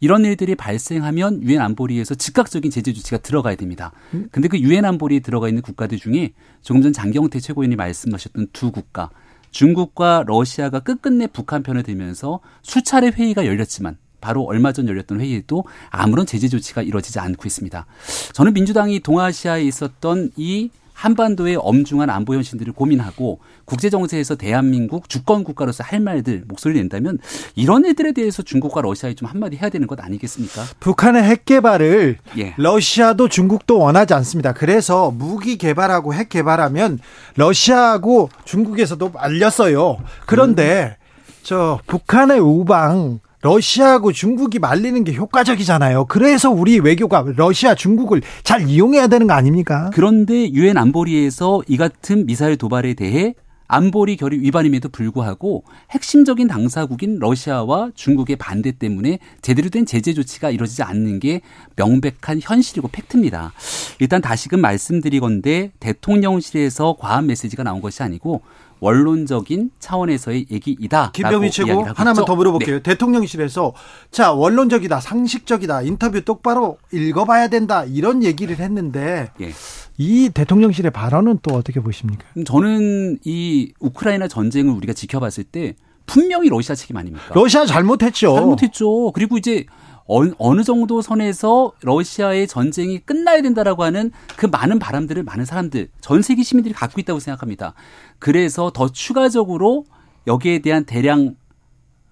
[0.00, 3.92] 이런 일들이 발생하면 유엔 안보리에서 즉각적인 제재 조치가 들어가야 됩니다.
[4.14, 4.28] 음.
[4.32, 9.10] 근데 그 유엔 안보리에 들어가 있는 국가들 중에 조금 전 장경태 최고위원이 말씀하셨던 두 국가
[9.50, 16.26] 중국과 러시아가 끝끝내 북한 편을 들면서 수차례 회의가 열렸지만 바로 얼마 전 열렸던 회의에도 아무런
[16.26, 17.86] 제재 조치가 이루어지지 않고 있습니다.
[18.32, 25.82] 저는 민주당이 동아시아에 있었던 이 한반도의 엄중한 안보 현실들을 고민하고 국제 정세에서 대한민국 주권 국가로서
[25.82, 27.18] 할 말들 목소리를 낸다면
[27.54, 30.62] 이런 애들에 대해서 중국과 러시아에 좀 한마디 해야 되는 것 아니겠습니까?
[30.78, 32.54] 북한의 핵 개발을 예.
[32.58, 34.52] 러시아도 중국도 원하지 않습니다.
[34.52, 36.98] 그래서 무기 개발하고 핵 개발하면
[37.36, 39.96] 러시아하고 중국에서도 알렸어요.
[40.26, 40.98] 그런데
[41.42, 46.06] 저 북한의 우방 러시아하고 중국이 말리는 게 효과적이잖아요.
[46.06, 49.90] 그래서 우리 외교가 러시아, 중국을 잘 이용해야 되는 거 아닙니까?
[49.94, 53.34] 그런데 유엔 안보리에서 이 같은 미사일 도발에 대해
[53.66, 60.82] 안보리 결의 위반임에도 불구하고 핵심적인 당사국인 러시아와 중국의 반대 때문에 제대로 된 제재 조치가 이루어지지
[60.82, 61.40] 않는 게
[61.76, 63.52] 명백한 현실이고 팩트입니다.
[64.00, 68.42] 일단 다시금 말씀드리건데 대통령실에서 과한 메시지가 나온 것이 아니고
[68.80, 71.12] 원론적인 차원에서의 얘기이다.
[71.12, 72.82] 김병희 최고 하나만 더 물어볼게요.
[72.82, 73.72] 대통령실에서
[74.10, 79.52] 자 원론적이다, 상식적이다, 인터뷰 똑바로 읽어봐야 된다 이런 얘기를 했는데 예.
[79.98, 82.24] 이 대통령실의 발언은 또 어떻게 보십니까?
[82.46, 85.74] 저는 이 우크라이나 전쟁을 우리가 지켜봤을 때
[86.06, 87.26] 분명히 러시아 책임 아닙니까?
[87.34, 88.34] 러시아 잘못했죠.
[88.34, 89.12] 잘못했죠.
[89.12, 89.66] 그리고 이제
[90.10, 96.20] 어- 어느 정도 선에서 러시아의 전쟁이 끝나야 된다라고 하는 그 많은 바람들을 많은 사람들, 전
[96.22, 97.74] 세계 시민들이 갖고 있다고 생각합니다.
[98.18, 99.84] 그래서 더 추가적으로
[100.26, 101.36] 여기에 대한 대량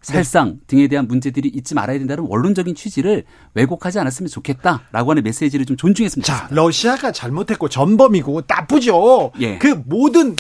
[0.00, 5.76] 살상 등에 대한 문제들이 있지 말아야 된다는 원론적인 취지를 왜곡하지 않았으면 좋겠다라고 하는 메시지를 좀
[5.76, 6.54] 존중했으면 자, 좋겠습니다.
[6.62, 9.32] 러시아가 잘못했고 전범이고 나쁘죠.
[9.40, 9.58] 예.
[9.58, 10.36] 그 모든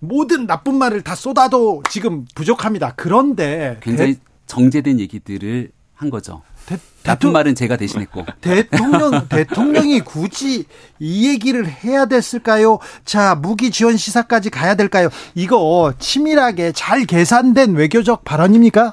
[0.00, 2.92] 모든 나쁜 말을 다 쏟아도 지금 부족합니다.
[2.96, 4.16] 그런데 굉장히
[4.46, 6.42] 정제된 얘기들을 한 거죠.
[7.08, 8.24] 대, 나쁜 말은 제가 대신했고.
[8.40, 10.64] 대통령 대통령이 굳이
[10.98, 12.78] 이 얘기를 해야 됐을까요?
[13.04, 15.08] 자 무기 지원 시사까지 가야 될까요?
[15.34, 18.92] 이거 치밀하게 잘 계산된 외교적 발언입니까?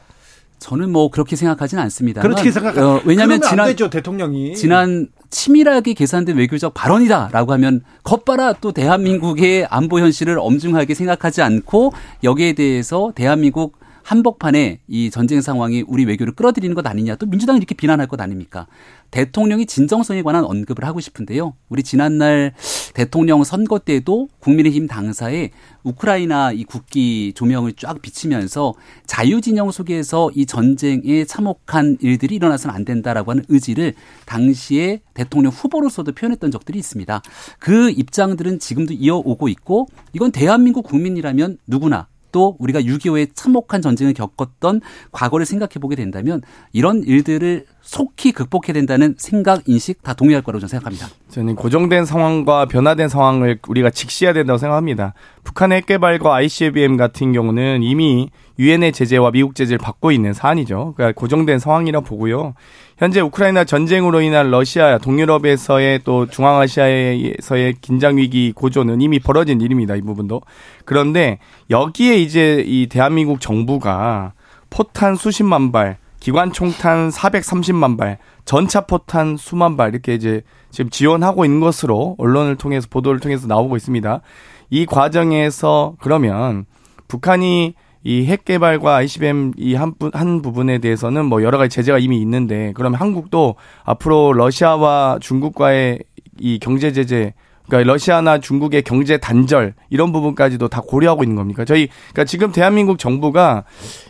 [0.60, 2.22] 저는 뭐 그렇게 생각하지는 않습니다.
[2.22, 2.78] 그렇게 생각.
[2.78, 4.56] 어, 왜냐하면 지난 안 되죠 대통령이.
[4.56, 12.54] 지난 치밀하게 계산된 외교적 발언이다라고 하면 겉바라 또 대한민국의 안보 현실을 엄중하게 생각하지 않고 여기에
[12.54, 18.06] 대해서 대한민국 한복판에 이 전쟁 상황이 우리 외교를 끌어들이는 것 아니냐 또 민주당이 이렇게 비난할
[18.06, 18.68] 것 아닙니까?
[19.10, 21.54] 대통령이 진정성에 관한 언급을 하고 싶은데요.
[21.70, 22.54] 우리 지난날
[22.94, 25.50] 대통령 선거 때도 국민의힘 당사에
[25.84, 28.76] 우크라이나 이 국기 조명을 쫙 비치면서
[29.08, 33.96] 자유진영 속에서 이 전쟁에 참혹한 일들이 일어나서는 안 된다라고 하는 의지를
[34.28, 37.24] 당시에 대통령 후보로서도 표현했던 적들이 있습니다.
[37.58, 44.82] 그 입장들은 지금도 이어오고 있고 이건 대한민국 국민이라면 누구나 또 우리가 6.25의 참혹한 전쟁을 겪었던
[45.14, 46.42] 과거를 생각해 보게 된다면
[46.74, 51.08] 이런 일들을 속히 극복해야 된다는 생각, 인식 다 동의할 거라고 저는 생각합니다.
[51.30, 55.14] 저는 고정된 상황과 변화된 상황을 우리가 직시해야 된다고 생각합니다.
[55.46, 60.94] 북한의 핵개발과 ICBM 같은 경우는 이미 유엔의 제재와 미국 제재를 받고 있는 사안이죠.
[60.96, 62.54] 그러니까 고정된 상황이라 보고요.
[62.98, 69.96] 현재 우크라이나 전쟁으로 인한 러시아, 동유럽에서의 또 중앙아시아에서의 긴장 위기 고조는 이미 벌어진 일입니다.
[69.96, 70.42] 이 부분도.
[70.86, 71.40] 그런데
[71.70, 74.34] 여기에 이제 이 대한민국 정부가
[74.70, 80.42] 포탄 수십만 발, 기관 총탄 430만 발, 전차 포탄 수만 발 이렇게 이제
[80.72, 84.22] 지금 지원하고 있는 것으로 언론을 통해서 보도를 통해서 나오고 있습니다.
[84.70, 86.66] 이 과정에서 그러면
[87.08, 92.72] 북한이 이 핵 개발과 ICBM 이한 한 부분에 대해서는 뭐 여러 가지 제재가 이미 있는데
[92.76, 96.00] 그러면 한국도 앞으로 러시아와 중국과의
[96.40, 97.34] 이 경제 제재
[97.68, 101.66] 그러니까 러시아나 중국의 경제 단절 이런 부분까지도 다 고려하고 있는 겁니까?
[101.66, 103.64] 저희 그러니까 지금 대한민국 정부가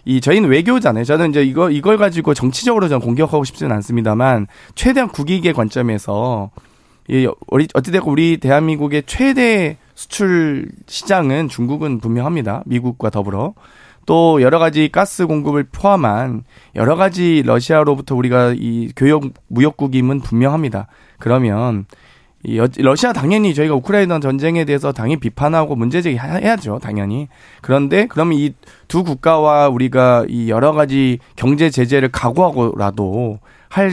[0.03, 1.05] 이 저희는 외교잖아요.
[1.05, 6.51] 저는 이제 이거 이걸 가지고 정치적으로 저는 공격하고 싶지는 않습니다만 최대한 국익의 관점에서
[7.07, 7.27] 이
[7.73, 12.63] 어찌됐건 우리 대한민국의 최대 수출 시장은 중국은 분명합니다.
[12.65, 13.53] 미국과 더불어.
[14.05, 16.43] 또 여러 가지 가스 공급을 포함한
[16.75, 20.87] 여러 가지 러시아로부터 우리가 이 교역 무역국임은 분명합니다.
[21.19, 21.85] 그러면
[22.43, 27.27] 이 러시아 당연히 저희가 우크라이나 전쟁에 대해서 당연히 비판하고 문제 제기 해야죠, 당연히.
[27.61, 28.53] 그런데 그러면 이
[28.87, 33.39] 두 국가와 우리가 이 여러 가지 경제 제재를 각오하고라도
[33.69, 33.91] 할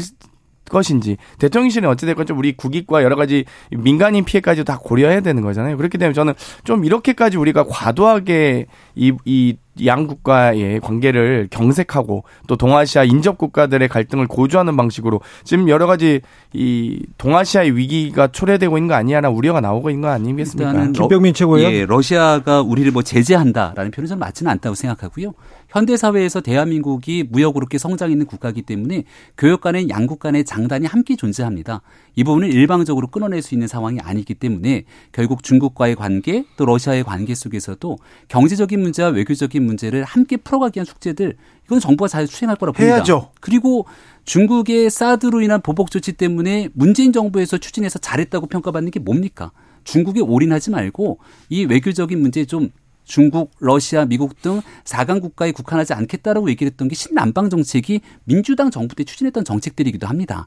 [0.70, 5.76] 것인지 대통령실은 어찌됐건 좀 우리 국익과 여러 가지 민간인 피해까지 다 고려해야 되는 거잖아요.
[5.76, 13.38] 그렇기 때문에 저는 좀 이렇게까지 우리가 과도하게 이, 이 양국과의 관계를 경색하고 또 동아시아 인접
[13.38, 16.20] 국가들의 갈등을 고조하는 방식으로 지금 여러 가지
[16.52, 20.92] 이 동아시아의 위기가 초래되고 있는 거 아니냐나 우려가 나오고 있는 거 아니겠습니까?
[20.92, 21.64] 김병민 최고요.
[21.64, 25.32] 예, 러시아가 우리를 뭐 제재한다라는 표현은 좀 맞지는 않다고 생각하고요.
[25.72, 29.04] 현대 사회에서 대한민국이 무역으로 게 성장 있는 국가이기 때문에
[29.38, 31.80] 교역 간의 양국 간의 장단이 함께 존재합니다.
[32.14, 37.34] 이 부분을 일방적으로 끊어낼 수 있는 상황이 아니기 때문에 결국 중국과의 관계 또 러시아의 관계
[37.34, 37.96] 속에서도
[38.28, 42.96] 경제적인 문제와 외교적인 문제를 함께 풀어가기 위한 숙제들 이건 정부가 잘 수행할 거라고 봅니다.
[42.96, 43.30] 해야죠.
[43.40, 43.86] 그리고
[44.24, 49.52] 중국의 사드로 인한 보복 조치 때문에 문재인 정부에서 추진해서 잘했다고 평가받는 게 뭡니까?
[49.84, 52.70] 중국에 올인하지 말고 이 외교적인 문제에 좀
[53.04, 58.94] 중국, 러시아, 미국 등 4강 국가에 국한하지 않겠다라고 얘기를 했던 게 신남방 정책이 민주당 정부
[58.94, 60.46] 때 추진했던 정책들이기도 합니다.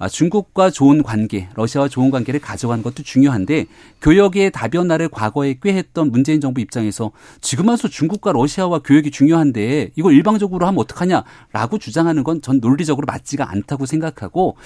[0.00, 3.66] 아, 중국과 좋은 관계, 러시아와 좋은 관계를 가져가는 것도 중요한데
[4.00, 10.66] 교역의 다변화를 과거에 꾀했던 문재인 정부 입장에서 지금 와서 중국과 러시아와 교역이 중요한데 이걸 일방적으로
[10.66, 14.56] 하면 어떡하냐라고 주장하는 건 전 논리적으로 맞지가 않다고 생각하고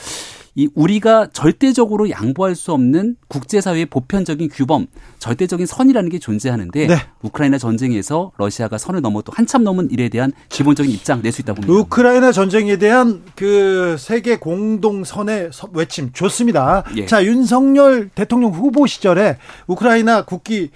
[0.55, 4.87] 이 우리가 절대적으로 양보할 수 없는 국제사회의 보편적인 규범,
[5.19, 6.95] 절대적인 선이라는 게 존재하는데 네.
[7.23, 11.63] 우크라이나 전쟁에서 러시아가 선을 넘어 도 한참 넘은 일에 대한 기본적인 입장 낼 수 있다고
[11.63, 11.73] 봅니다.
[11.81, 16.85] 우크라이나 전쟁에 대한 그 세계 공동선의 외침 좋습니다.
[16.97, 17.07] 예.
[17.07, 20.71] 자 윤석열 대통령 후보 시절에 우크라이나 국기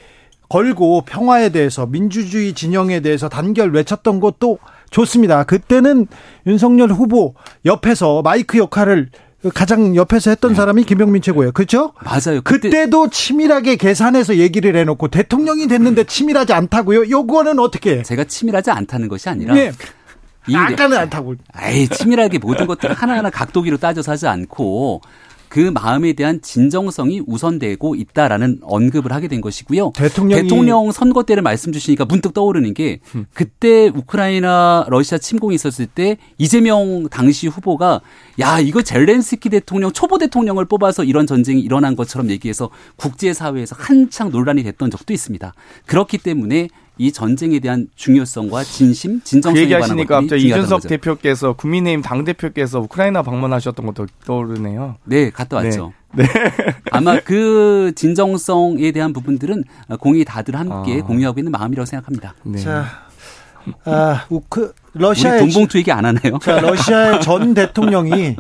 [0.49, 4.59] 걸고 평화에 대해서 민주주의 진영에 대해서 단결 외쳤던 것도
[4.91, 5.45] 좋습니다.
[5.45, 6.07] 그때는
[6.47, 7.35] 윤석열 후보
[7.67, 9.11] 옆에서 마이크 역할을
[9.51, 10.57] 가장 옆에서 했던 네.
[10.57, 11.53] 사람이 김병민 최고예요.
[11.53, 11.93] 그렇죠?
[12.03, 12.41] 맞아요.
[12.43, 17.11] 그때 그때 도 치밀하게 계산해서 얘기를 해놓고 대통령이 됐는데 치밀하지 않다고요?
[17.11, 18.03] 요거는 어떻게?
[18.03, 19.73] 제가 치밀하지 않다는 것이 아니라 네.
[20.55, 21.35] 아까는 않다고.
[21.53, 25.01] 아이 치밀하게 모든 것들을 하나하나 각도기로 따져서 하지 않고
[25.49, 29.93] 그 마음에 대한 진정성이 우선되고 있다라는 언급을 하게 된 것이고요.
[29.95, 30.43] 대통령이...
[30.43, 33.01] 대통령 선거 때를 말씀 주시니까 문득 떠오르는 게
[33.33, 38.01] 그때 우크라이나 러시아 침공이 있었을 때 이재명 당시 후보가
[38.41, 44.63] 야 이거 젤렌스키 대통령 초보 대통령을 뽑아서 이런 전쟁이 일어난 것처럼 얘기해서 국제사회에서 한창 논란이
[44.63, 45.55] 됐던 적도 있습니다.
[45.87, 50.89] 그렇기 때문에 이 전쟁에 대한 중요성과 진심, 진정성에 그 얘기하시니까 갑자기 이준석 거죠.
[50.89, 54.97] 대표께서 국민의힘 당 대표께서 우크라이나 방문하셨던 것도 떠오르네요.
[55.05, 55.93] 네, 갔다 왔죠.
[56.15, 56.25] 네.
[56.25, 56.29] 네.
[56.91, 59.65] 아마 그 진정성에 대한 부분들은
[60.01, 61.05] 공이 다들 함께 아.
[61.05, 62.35] 공유하고 있는 마음이라고 생각합니다.
[62.45, 62.59] 네.
[62.59, 62.87] 자,
[63.85, 66.39] 아, 우크 러시아의 돈봉투 얘기 안 하나요?
[66.43, 68.37] 자, 러시아의 전 대통령이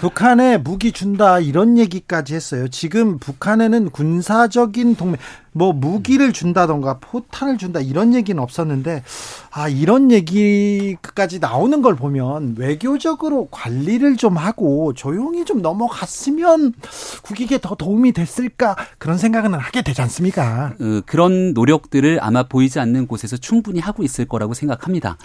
[0.00, 2.68] 북한에 무기 준다 이런 얘기까지 했어요.
[2.68, 5.16] 지금 북한에는 군사적인 동맹
[5.56, 9.02] 뭐 무기를 준다던가 포탄을 준다 이런 얘기는 없었는데
[9.50, 16.74] 아 이런 얘기까지 나오는 걸 보면 외교적으로 관리를 좀 하고 조용히 좀 넘어갔으면
[17.22, 20.74] 국익에 더 도움이 됐을까 그런 생각은 하게 되지 않습니까?
[20.78, 25.16] 어, 그런 노력들을 아마 보이지 않는 곳에서 충분히 하고 있을 거라고 생각합니다.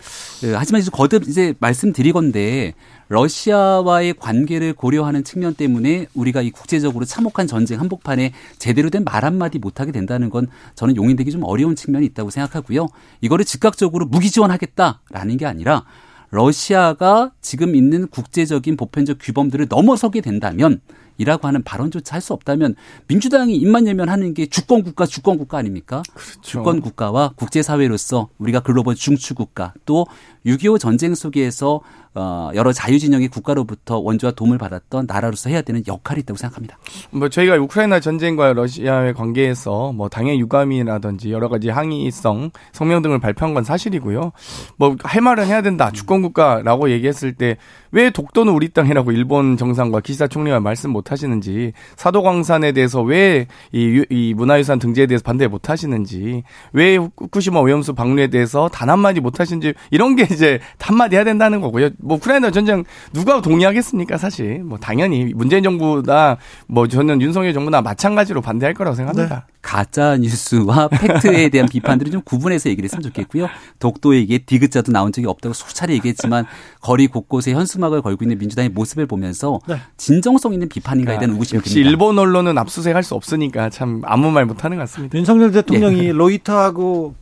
[0.46, 2.74] 어, 하지만 이제 거듭 이제 말씀드리건데
[3.10, 9.58] 러시아와의 관계를 고려하는 측면 때문에 우리가 이 국제적으로 참혹한 전쟁 한복판에 제대로 된 말 한마디
[9.60, 12.88] 못하게 된다는 건 저는 용인되기 좀 어려운 측면이 있다고 생각하고요.
[13.22, 15.86] 이거를 즉각적으로 무기 지원하겠다라는 게 아니라
[16.30, 20.80] 러시아가 지금 있는 국제적인 보편적 규범들을 넘어서게 된다면
[21.22, 22.76] 이라고 하는 발언조차 할 수 없다면
[23.08, 26.04] 민주당이 입만 열면 하는 게 주권 국가 주권 국가 아닙니까?
[26.14, 26.42] 그렇죠.
[26.42, 30.06] 주권 국가와 국제 사회로서 우리가 글로벌 중추 국가 또
[30.46, 31.82] 6.25 전쟁 속에서
[32.14, 36.78] 어 여러 자유 진영의 국가로부터 원조와 도움을 받았던 나라로서 해야 되는 역할이 있다고 생각합니다.
[37.12, 43.54] 뭐 저희가 우크라이나 전쟁과 러시아의 관계에서 뭐 당의 유감이라든지 여러 가지 항의성 성명 등을 발표한
[43.54, 44.32] 건 사실이고요.
[44.78, 45.90] 뭐 할 말은 해야 된다.
[45.92, 47.58] 주권 국가라고 얘기했을 때
[47.94, 54.06] 왜 독도는 우리 땅이라고 일본 정상과 기시다 총리가 말씀 못 하시는지 사도광산에 대해서 왜 이
[54.10, 56.44] 이 문화유산 등재에 대해서 반대 못 하시는지
[56.74, 61.60] 왜 후쿠시마 오염수 방류에 대해서 단 한마디 못 하시는지 이런 게 이제 한마디 해야 된다는
[61.62, 61.90] 거고요.
[62.02, 62.84] 뭐 우크라이나 전쟁
[63.14, 64.18] 누가 동의하겠습니까?
[64.18, 66.38] 사실 뭐 당연히 문재인 정부나
[66.68, 69.48] 뭐 저는 윤석열 정부나 마찬가지로 반대할 거라고 생각합니다.
[69.62, 73.48] 가짜 뉴스와 팩트에 대한 비판들을 좀 구분해서 얘기를 했으면 좋겠고요.
[73.80, 76.46] 독도 얘기에 디귿자도 나온 적이 없다고 수차례 얘기했지만
[76.82, 79.76] 거리 곳곳에 현수막을 걸고 있는 민주당의 모습을 보면서 네.
[79.98, 81.90] 진정성 있는 비판인가에 대한 의구심이 역시 듭니다.
[81.92, 85.18] 일본 언론은 압수수색 할 수 없으니까 참 아무 말 못하는 것 같습니다.
[85.18, 86.12] 윤석열 대통령이 예.
[86.12, 87.16] 로이터하고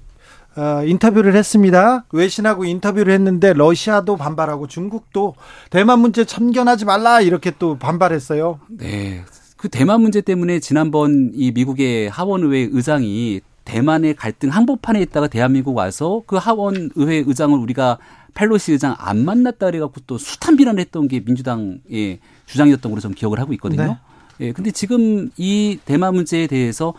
[0.55, 2.05] 어, 인터뷰를 했습니다.
[2.11, 5.35] 외신하고 인터뷰를 했는데 러시아도 반발하고 중국도
[5.69, 8.59] 대만 문제 참견하지 말라 이렇게 또 반발했어요.
[8.69, 9.23] 네.
[9.57, 16.23] 그 대만 문제 때문에 지난번 이 미국의 하원의회 의장이 대만의 갈등 한복판에 있다가 대한민국 와서
[16.25, 17.99] 그 하원의회 의장을 우리가
[18.33, 23.39] 펠로시 의장 안 만났다 그래갖고 또 숱한 비난을 했던 게 민주당의 주장이었던 걸로 좀 기억을
[23.39, 23.97] 하고 있거든요.
[24.39, 24.47] 네.
[24.47, 26.93] 예, 근데 지금 이 대만 문제에 대해서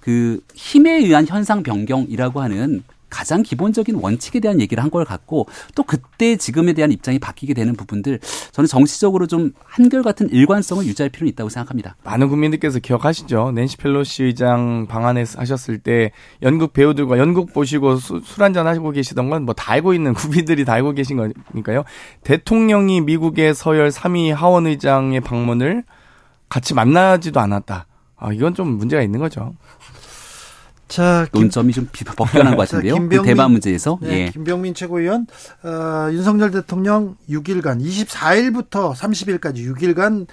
[0.00, 5.82] 그 힘에 의한 현상 변경이라고 하는 가장 기본적인 원칙에 대한 얘기를 한 걸 갖고 또
[5.82, 8.20] 그때 지금에 대한 입장이 바뀌게 되는 부분들
[8.52, 11.96] 저는 정치적으로 좀 한결같은 일관성을 유지할 필요는 있다고 생각합니다.
[12.04, 13.52] 많은 국민들께서 기억하시죠?
[13.52, 19.42] 낸시 펠로시 의장 방한에 하셨을 때 연극 배우들과 연극 보시고 술 한잔 하시고 계시던 건
[19.44, 21.84] 뭐 다 알고 있는 국민들이 다 알고 계신 거니까요.
[22.24, 25.84] 대통령이 미국의 서열 3위 하원 의장의 방문을
[26.48, 27.86] 같이 만나지도 않았다.
[28.16, 29.52] 아, 이건 좀 문제가 있는 거죠.
[30.88, 32.94] 자, 김, 논점이 좀 비- 벗겨난 것 자, 같은데요.
[32.94, 34.30] 그 김병민- 대만 문제에서 네, 예.
[34.30, 35.26] 김병민 최고위원
[35.64, 40.26] 어, 윤석열 대통령 6일간 24일부터 30일까지 6일간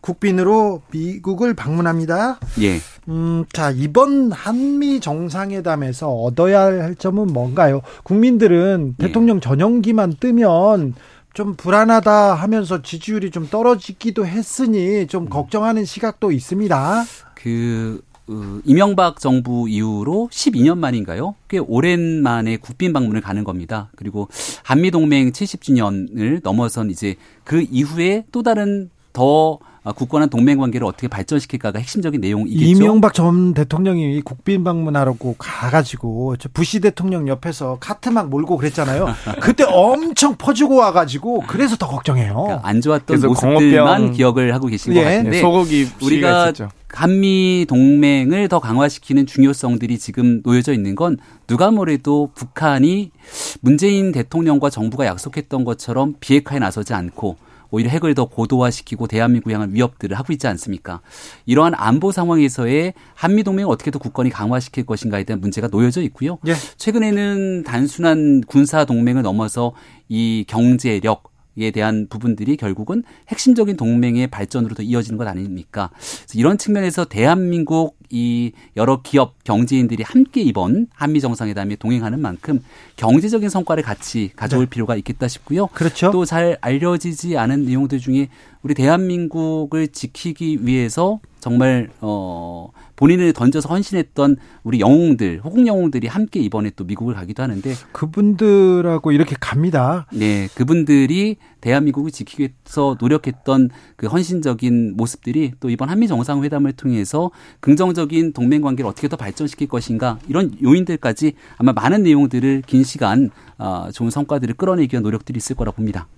[0.00, 2.38] 국빈으로 미국을 방문합니다.
[2.60, 2.78] 예.
[3.08, 7.80] 음, 자, 이번 한미 정상회담에서 얻어야 할 점은 뭔가요?
[8.04, 9.06] 국민들은 예.
[9.06, 10.94] 대통령 전용기만 뜨면
[11.34, 15.06] 좀 불안하다 하면서 지지율이 좀 떨어지기도 했으니 음.
[15.08, 17.04] 좀 걱정하는 시각도 있습니다.
[17.34, 21.34] 그 어, 이명박 정부 이후로 12년 만인가요?
[21.48, 23.90] 꽤 오랜만에 국빈 방문을 가는 겁니다.
[23.96, 24.28] 그리고
[24.64, 31.06] 한미 동맹 70주년을 넘어선 이제 그 이후에 또 다른 더 어, 굳건한 동맹 관계를 어떻게
[31.06, 32.64] 발전시킬까가 핵심적인 내용이겠죠.
[32.64, 39.06] 이명박 전 대통령이 국빈 방문하라고 가가지고 저 부시 대통령 옆에서 카트 막 몰고 그랬잖아요.
[39.40, 42.34] 그때 엄청 퍼주고 와가지고 그래서 더 걱정해요.
[42.34, 44.98] 그러니까 안 좋았던 모습들만 공업병- 기억을 하고 계신 예.
[44.98, 46.68] 것 같은데 네, 소고기 우리가 우리가 있었죠.
[46.88, 51.16] 한미 동맹을 더 강화시키는 중요성들이 지금 놓여져 있는 건
[51.46, 53.12] 누가 뭐래도 북한이
[53.60, 57.36] 문재인 대통령과 정부가 약속했던 것처럼 비핵화에 나서지 않고
[57.76, 61.00] 오히려 핵을 더 고도화시키고 대한민국 향한 위협들을 하고 있지 않습니까?
[61.44, 66.38] 이러한 안보 상황에서의 한미 동맹을 어떻게 더 굳건히 강화시킬 것인가에 대한 문제가 놓여져 있고요.
[66.46, 66.54] 예.
[66.78, 69.74] 최근에는 단순한 군사 동맹을 넘어서
[70.08, 75.90] 이 경제력 에 대한 부분들이 결국은 핵심적인 동맹의 발전으로 더 이어지는 것 아닙니까?
[75.94, 82.60] 그래서 이런 측면에서 대한민국 이 여러 기업 경제인들이 함께 이번 한미 정상회담에 동행하는 만큼
[82.96, 84.70] 경제적인 성과를 같이 가져올 네.
[84.70, 85.66] 필요가 있겠다 싶고요.
[85.68, 86.10] 그렇죠.
[86.12, 88.28] 또 잘 알려지지 않은 내용들 중에
[88.66, 96.72] 우리 대한민국을 지키기 위해서 정말 어 본인을 던져서 헌신했던 우리 영웅들, 호국 영웅들이 함께 이번에
[96.74, 100.08] 또 미국을 가기도 하는데 그분들하고 이렇게 갑니다.
[100.12, 108.32] 네, 그분들이 대한민국을 지키기 위해서 노력했던 그 헌신적인 모습들이 또 이번 한미 정상회담을 통해서 긍정적인
[108.32, 114.10] 동맹 관계를 어떻게 더 발전시킬 것인가 이런 요인들까지 아마 많은 내용들을 긴 시간 어, 좋은
[114.10, 116.08] 성과들을 끌어내기 위한 노력들이 있을 거라 봅니다.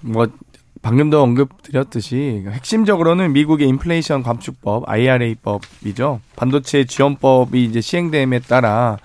[0.00, 0.26] 뭐
[0.80, 6.20] 방금도 언급드렸듯이 핵심적으로는 미국의 인플레이션 감축법 IRA법이죠.
[6.34, 8.98] 반도체 지원법이 이제 시행됨에 따라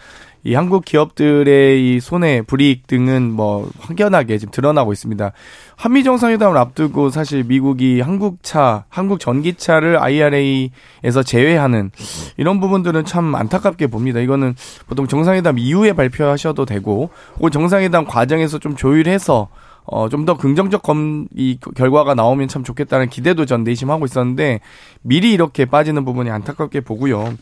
[0.44, 5.34] 이 한국 기업들의 이 손해 불이익 등은 뭐 확연하게 지금 드러나고 있습니다.
[5.76, 11.92] 한미 정상회담을 앞두고 사실 미국이 한국차, 한국 전기차를 IRA에서 제외하는
[12.38, 14.22] 이런 부분들은 참 안타깝게 봅니다.
[14.22, 14.56] 이거는
[14.88, 19.50] 보통 정상회담 이후에 발표하셔도 되고 혹은 정상회담 과정에서 좀 조율해서
[19.90, 24.60] 어, 좀 더 긍정적 검, 이 결과가 나오면 참 좋겠다는 기대도 전 내심하고 있었는데
[25.02, 27.34] 미리 이렇게 빠지는 부분이 안타깝게 보고요.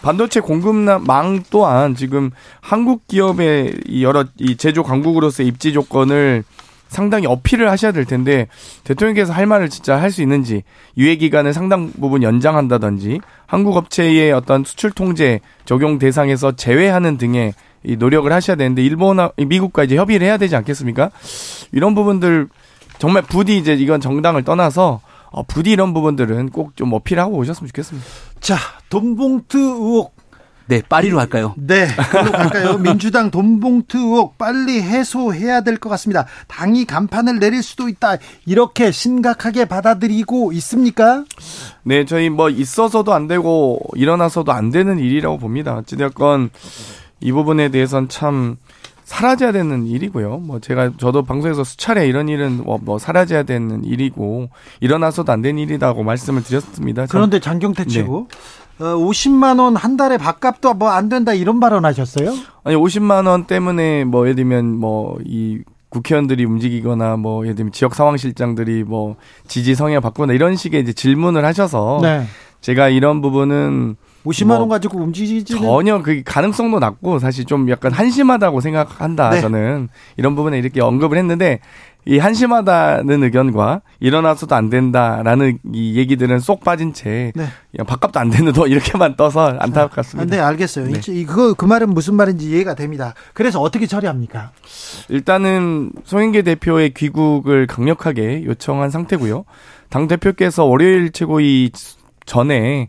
[0.00, 2.30] 반도체 공급망 또한 지금
[2.62, 6.44] 한국 기업의 이 여러 이 제조 강국으로서 입지 조건을
[6.88, 8.48] 상당히 어필을 하셔야 될 텐데
[8.84, 10.62] 대통령께서 할 말을 진짜 할 수 있는지
[10.96, 17.52] 유예 기간을 상당 부분 연장한다든지 한국 업체의 어떤 수출 통제 적용 대상에서 제외하는 등의
[17.82, 21.10] 이 노력을 하셔야 되는데 일본 미국과 이제 협의를 해야 되지 않겠습니까?
[21.72, 22.48] 이런 부분들
[22.98, 25.00] 정말 부디 이제 이건 정당을 떠나서
[25.30, 28.06] 어, 부디 이런 부분들은 꼭 좀 어필하고 오셨으면 좋겠습니다.
[28.40, 28.56] 자,
[28.90, 30.14] 돈봉투 의혹
[30.66, 31.54] 네, 파리로 할까요?
[31.56, 32.78] 네, 그로 갈까요?
[32.78, 36.26] 민주당 돈봉투 의혹 빨리 해소해야 될 것 같습니다.
[36.46, 38.16] 당이 간판을 내릴 수도 있다.
[38.46, 41.24] 이렇게 심각하게 받아들이고 있습니까?
[41.82, 45.74] 네, 저희 뭐 있어서도 안 되고 일어나서도 안 되는 일이라고 봅니다.
[45.76, 46.50] 어찌됐건
[47.20, 48.56] 이 부분에 대해서는 참
[49.04, 50.38] 사라져야 되는 일이고요.
[50.38, 54.48] 뭐 제가 저도 방송에서 수차례 이런 일은 뭐, 뭐 사라져야 되는 일이고
[54.80, 57.06] 일어나서도 안 되는 일이라고 말씀을 드렸습니다.
[57.08, 58.28] 그런데 장경태 치고
[58.78, 58.84] 네.
[58.84, 62.32] 어, 50만 원 한 달에 밥값도 뭐 안 된다 이런 발언 하셨어요?
[62.64, 65.58] 아니 50만 원 때문에 뭐 예를 들면 뭐이
[65.90, 69.16] 국회의원들이 움직이거나 뭐 예를 들면 지역 상황 실장들이 뭐
[69.48, 72.24] 지지 성향 바꾸나 이런 식의 이제 질문을 하셔서 네.
[72.60, 77.92] 제가 이런 부분은 50만 뭐 원 가지고 움직이지 전혀 그 가능성도 낮고 사실 좀 약간
[77.92, 79.40] 한심하다고 생각한다 네.
[79.40, 81.60] 저는 이런 부분에 이렇게 언급을 했는데
[82.06, 87.46] 이 한심하다는 의견과 일어나서도 안 된다라는 이 얘기들은 쏙 빠진 채 네.
[87.86, 90.34] 밥값도 안 되는 너 이렇게만 떠서 안타깝습니다.
[90.34, 90.86] 네, 알겠어요.
[90.86, 91.00] 네.
[91.24, 93.12] 그거 그 말은 무슨 말인지 이해가 됩니다.
[93.34, 94.50] 그래서 어떻게 처리합니까?
[95.10, 99.44] 일단은 송영계 대표의 귀국을 강력하게 요청한 상태고요.
[99.90, 101.70] 당 대표께서 월요일 최고위
[102.26, 102.88] 전에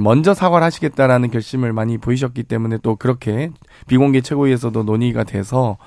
[0.00, 3.50] 먼저 사과를 하시겠다라는 결심을 많이 보이셨기 때문에 또 그렇게
[3.86, 5.78] 비공개 최고위에서도 논의가 돼서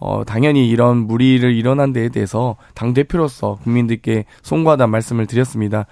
[0.00, 5.86] 어, 당연히 이런 무리를 일어난 데에 대해서 당대표로서 국민들께 송구하다 말씀을 드렸습니다.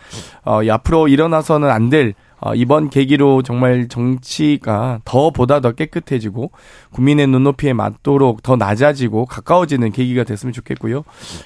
[0.45, 6.53] 어, 앞으로 일어나서는 안 될, 어, 이번 계기로 정말 정치가 더 보다 더 깨끗해지고
[6.93, 11.03] 국민의 눈높이에 맞도록 더 낮아지고 가까워지는 계기가 됐으면 좋겠고요.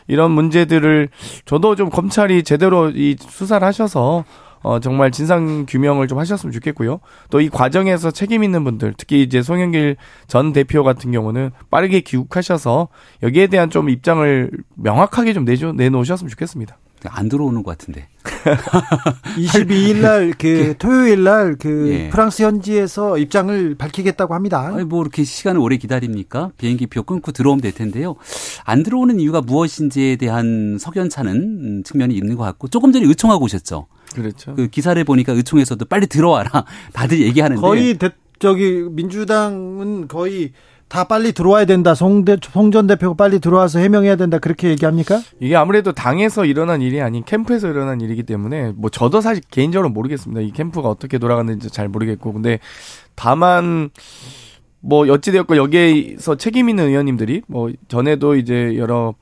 [0.09, 1.09] 이런 문제들을
[1.47, 4.25] 저도 좀 검찰이 제대로 이 수사를 하셔서
[4.63, 7.01] 어, 정말 진상 규명을 좀 하셨으면 좋겠고요.
[7.31, 9.97] 또 이 과정에서 책임 있는 분들, 특히 이제 송영길
[10.27, 12.89] 전 대표 같은 경우는 빠르게 귀국하셔서
[13.23, 16.77] 여기에 대한 좀 입장을 명확하게 좀 내줘, 내놓으셨으면 좋겠습니다.
[17.07, 18.09] 안 들어오는 것 같은데.
[19.39, 22.09] 22일 날, 그, 토요일 날, 그, 예.
[22.11, 24.71] 프랑스 현지에서 입장을 밝히겠다고 합니다.
[24.75, 26.51] 아니, 뭐, 이렇게 시간을 오래 기다립니까?
[26.59, 28.17] 비행기 표 끊고 들어오면 될 텐데요.
[28.65, 33.87] 안 들어오는 이유가 무엇인지에 대한 석연찮은 측면이 있는 것 같고, 조금 전에 의총하고 오셨죠.
[34.15, 34.55] 그렇죠.
[34.55, 36.65] 그 기사를 보니까 의총에서도 빨리 들어와라.
[36.93, 37.61] 다들 얘기하는데.
[37.61, 40.53] 거의 대, 저기 민주당은 거의
[40.89, 41.95] 다 빨리 들어와야 된다.
[41.95, 44.39] 송대, 송전 대표가 빨리 들어와서 해명해야 된다.
[44.39, 45.21] 그렇게 얘기합니까?
[45.39, 50.41] 이게 아무래도 당에서 일어난 일이 아닌 캠프에서 일어난 일이기 때문에 뭐 저도 사실 개인적으로 모르겠습니다.
[50.41, 52.33] 이 캠프가 어떻게 돌아가는지 잘 모르겠고.
[52.33, 52.59] 근데
[53.15, 53.91] 다만
[54.81, 59.15] 뭐 어찌되었고 여기에서 책임 있는 의원님들이 뭐 전에도 이제 여러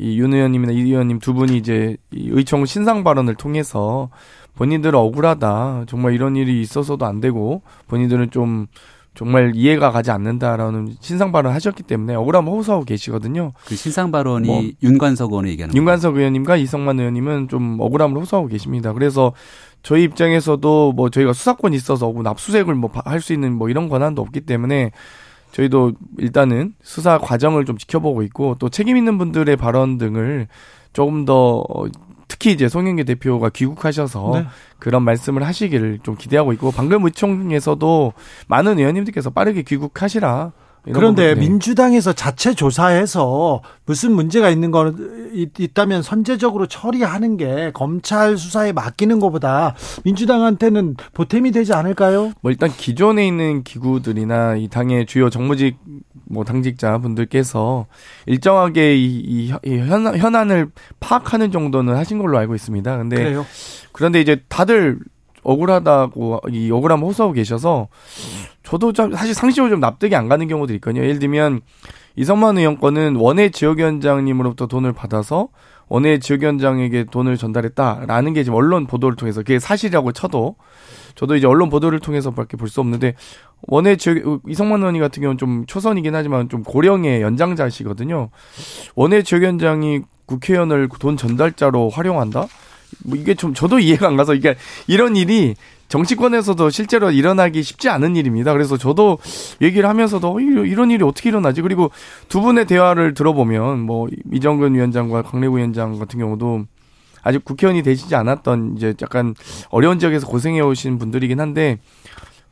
[0.00, 4.08] 이윤 의원님이나 이 의원님 두 분이 이제 이 의총 신상 발언을 통해서
[4.56, 5.84] 본인들은 억울하다.
[5.86, 8.66] 정말 이런 일이 있어서도 안 되고 본인들은 좀
[9.14, 13.52] 정말 이해가 가지 않는다라는 신상 발언 하셨기 때문에 억울함 호소하고 계시거든요.
[13.66, 18.92] 그 신상 발언이 뭐, 윤관석 의원을 얘기하는 윤관석 의원님과 이성만 의원님은 좀 억울함을 호소하고 계십니다.
[18.92, 19.32] 그래서
[19.82, 24.22] 저희 입장에서도 뭐 저희가 수사권이 있어서 뭐 납수색을 뭐 할 수 있는 뭐 이런 권한도
[24.22, 24.92] 없기 때문에
[25.52, 30.48] 저희도 일단은 수사 과정을 좀 지켜보고 있고 또 책임 있는 분들의 발언 등을
[30.92, 31.64] 조금 더
[32.28, 34.46] 특히 이제 송영기 대표가 귀국하셔서 네.
[34.78, 38.12] 그런 말씀을 하시기를 좀 기대하고 있고 방금 의총에서도
[38.46, 40.52] 많은 의원님들께서 빠르게 귀국하시라
[40.84, 41.40] 그런데 네.
[41.40, 44.92] 민주당에서 자체 조사해서 무슨 문제가 있는 거
[45.58, 49.74] 있다면 선제적으로 처리하는 게 검찰 수사에 맡기는 것보다
[50.04, 52.32] 민주당한테는 보탬이 되지 않을까요?
[52.40, 55.78] 뭐 일단 기존에 있는 기구들이나 이 당의 주요 정무직
[56.30, 57.86] 뭐 당직자 분들께서
[58.26, 60.70] 일정하게 이, 이, 이 현, 현안을
[61.00, 62.96] 파악하는 정도는 하신 걸로 알고 있습니다.
[62.96, 63.44] 근데 그래요?
[63.92, 64.98] 그런데 이제 다들
[65.42, 67.88] 억울하다고 이 억울함 호소하고 계셔서
[68.62, 71.02] 저도 좀 사실 상식으로 좀 납득이 안 가는 경우도 있거든요.
[71.02, 71.60] 예를 들면
[72.16, 75.48] 이성만 의원 건은 원외 지역위원장님으로부터 돈을 받아서
[75.88, 80.56] 원외 지역위원장에게 돈을 전달했다라는 게 지금 언론 보도를 통해서 그게 사실이라고 쳐도
[81.16, 83.14] 저도 이제 언론 보도를 통해서밖에 볼 수 없는데
[83.62, 88.30] 원외 지역 이성만 의원이 같은 경우는 좀 초선이긴 하지만 좀 고령의 연장자시거든요.
[88.94, 92.46] 원외 지역위원장이 국회의원을 돈 전달자로 활용한다?
[93.04, 95.54] 뭐 이게 좀 저도 이해가 안 가서 이게 이런 일이
[95.88, 98.52] 정치권에서도 실제로 일어나기 쉽지 않은 일입니다.
[98.52, 99.18] 그래서 저도
[99.60, 101.62] 얘기를 하면서도 어, 이런 일이 어떻게 일어나지?
[101.62, 101.90] 그리고
[102.28, 106.66] 두 분의 대화를 들어보면 뭐 이정근 위원장과 강래구 위원장 같은 경우도
[107.22, 109.34] 아직 국회의원이 되시지 않았던 이제 약간
[109.70, 111.78] 어려운 지역에서 고생해 오신 분들이긴 한데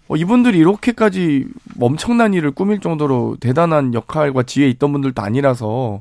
[0.08, 1.46] 어, 이분들이 이렇게까지
[1.80, 6.00] 엄청난 일을 꾸밀 정도로 대단한 역할과 지혜에 있던 분들도 아니라서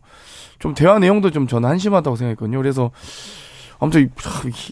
[0.59, 2.57] 좀 대화 내용도 좀 저는 한심하다고 생각했거든요.
[2.57, 2.89] 그래서
[3.79, 4.09] 아무튼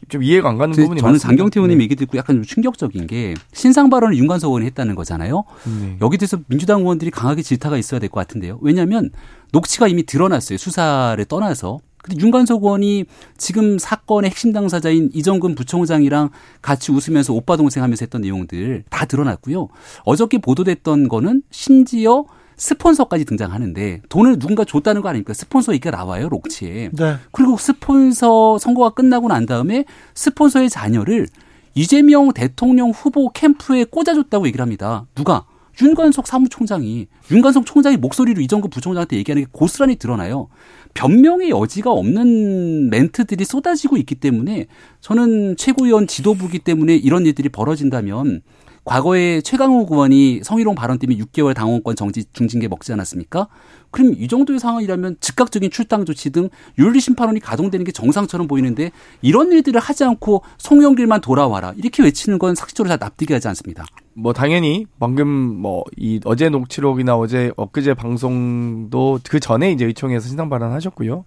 [0.09, 1.27] 좀 이해가 안 가는 부분이 저는 많습니다.
[1.27, 1.83] 장경태 의원님 네.
[1.83, 5.43] 얘기 듣고 약간 좀 충격적인 게 신상 발언을 윤관석 의원이 했다는 거잖아요.
[5.65, 5.97] 네.
[6.01, 8.59] 여기 대해서 민주당 의원들이 강하게 질타가 있어야 될 것 같은데요.
[8.61, 9.09] 왜냐하면
[9.51, 10.57] 녹취가 이미 드러났어요.
[10.57, 11.79] 수사를 떠나서.
[12.01, 13.05] 근데 윤관석 의원이
[13.37, 16.29] 지금 사건의 핵심 당사자인 이정근 부총장이랑
[16.61, 19.69] 같이 웃으면서 오빠 동생 하면서 했던 내용들 다 드러났고요.
[20.03, 22.25] 어저께 보도됐던 거는 심지어
[22.57, 25.33] 스폰서까지 등장하는데 돈을 누군가 줬다는 거 아닙니까?
[25.33, 26.89] 스폰서 얘기가 나와요, 록치에.
[26.93, 27.15] 네.
[27.31, 31.27] 그리고 스폰서 선거가 끝나고 난 다음에 스폰서의 자녀를
[31.73, 35.05] 이재명 대통령 후보 캠프에 꽂아줬다고 얘기를 합니다.
[35.13, 35.45] 누가?
[35.81, 40.47] 윤관석 사무총장이 윤관석 총장이 목소리로 이정근 부총장한테 얘기하는 게 고스란히 드러나요.
[40.93, 44.67] 변명의 여지가 없는 멘트들이 쏟아지고 있기 때문에
[45.01, 48.41] 저는 최고위원 지도부기 때문에 이런 일들이 벌어진다면
[48.85, 53.47] 과거에 최강욱 의원이 성희롱 발언 때문에 6개월 당원권 정지 중징계 먹지 않았습니까?
[53.89, 59.51] 그럼 이 정도의 상황이라면 즉각적인 출당 조치 등 윤리 심판원이 가동되는 게 정상처럼 보이는데 이런
[59.51, 63.85] 일들을 하지 않고 송영길만 돌아와라 이렇게 외치는 건 상식적으로 다 납득이 하지 않습니다.
[64.13, 70.49] 뭐 당연히 방금 뭐 이 어제 녹취록이나 어제 엊그제 방송도 그 전에 이제 의총에서 신상
[70.49, 71.25] 발언하셨고요.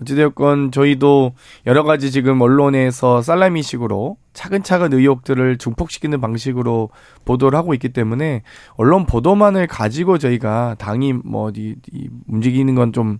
[0.00, 1.32] 어찌되었건 저희도
[1.66, 6.90] 여러 가지 지금 언론에서 살라미식으로 차근차근 의혹들을 증폭시키는 방식으로
[7.24, 8.42] 보도를 하고 있기 때문에
[8.76, 13.18] 언론 보도만을 가지고 저희가 당이 뭐 어디 이 움직이는 건 좀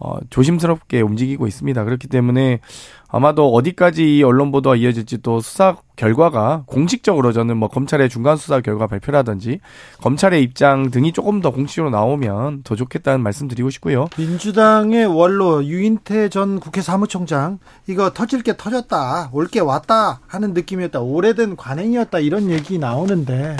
[0.00, 1.84] 어, 조심스럽게 움직이고 있습니다.
[1.84, 2.58] 그렇기 때문에
[3.08, 8.60] 아마도 어디까지 이 언론 보도가 이어질지 또 수사 결과가 공식적으로 저는 뭐 검찰의 중간 수사
[8.60, 9.60] 결과 발표라든지
[10.02, 14.08] 검찰의 입장 등이 조금 더 공식적으로 나오면 더 좋겠다는 말씀 드리고 싶고요.
[14.18, 21.00] 민주당의 원로 유인태 전 국회 사무총장 이거 터질 게 터졌다 올 게 왔다 하는 느낌이었다
[21.00, 23.56] 오래된 관행이었다 이런 얘기 나오는데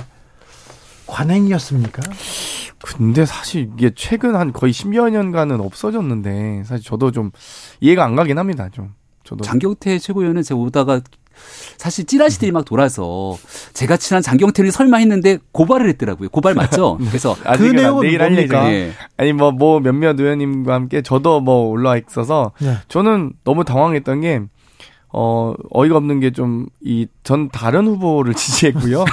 [1.07, 2.03] 관행이었습니까?
[2.83, 7.31] 근데 사실 이게 최근 한 거의 10여 년간은 없어졌는데 사실 저도 좀
[7.81, 8.69] 이해가 안 가긴 합니다.
[8.71, 11.01] 좀 저도 장경태 최고위원은 제가 오다가
[11.77, 13.37] 사실 찌라시들이 막 돌아서
[13.73, 16.29] 제가 친한 장경태를 설마 했는데 고발을 했더라고요.
[16.29, 16.99] 고발 맞죠?
[17.09, 18.73] 그래서 그 내용은 내일 할 뭡니까?
[18.73, 18.93] 예.
[19.17, 22.77] 아니 뭐뭐 몇몇 의원님과 함께 저도 뭐 올라와 있어서 네.
[22.89, 24.43] 저는 너무 당황했던 게
[25.17, 29.05] 어, 어이가 없는 게 좀, 이, 전 다른 후보를 지지했고요.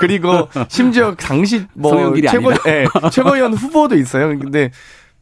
[0.00, 2.50] 그리고 심지어 당시 뭐, 최고.
[2.66, 4.28] 예, 최고위원 후보도 있어요.
[4.38, 4.70] 근데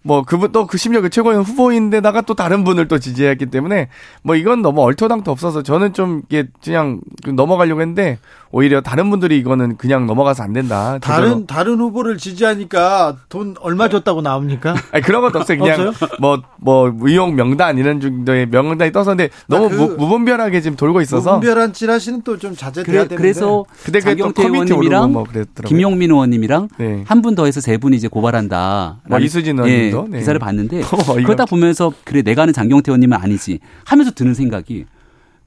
[0.02, 3.88] 뭐, 그분 또 그 심지어 그 최고위원 후보인데다가 또 다른 분을 또 지지했기 때문에
[4.22, 8.18] 뭐 이건 너무 얼토당토 없어서 저는 좀 이게 그냥 넘어가려고 했는데
[8.50, 10.98] 오히려 다른 분들이 이거는 그냥 넘어가서 안 된다.
[11.00, 14.74] 다른 다른 후보를 지지하니까 돈 얼마 줬다고 나옵니까?
[14.90, 15.58] 아니 그런 것도 없어요.
[15.58, 21.34] 그냥 뭐뭐 의혹 명단 이런 정도의 명단이 떠서는데 너무 그 무, 무분별하게 지금 돌고 있어서
[21.34, 25.68] 무분별한 찌라시는 또 좀 자제돼야 그래, 되는데 그래서 근데 또 장경태 의원님이랑 뭐 그랬더라고요.
[25.68, 27.04] 김용민 의원님이랑 네.
[27.06, 29.00] 한분 더 해서 세 분이 이제 고발한다.
[29.08, 30.04] 뭐 이수진 의원님도?
[30.06, 30.18] 예, 네.
[30.20, 30.78] 기사를 봤는데
[31.08, 34.86] 어이가 그러다 보면서 그래 내가 아는 장경태 의원님은 아니지 하면서 드는 생각이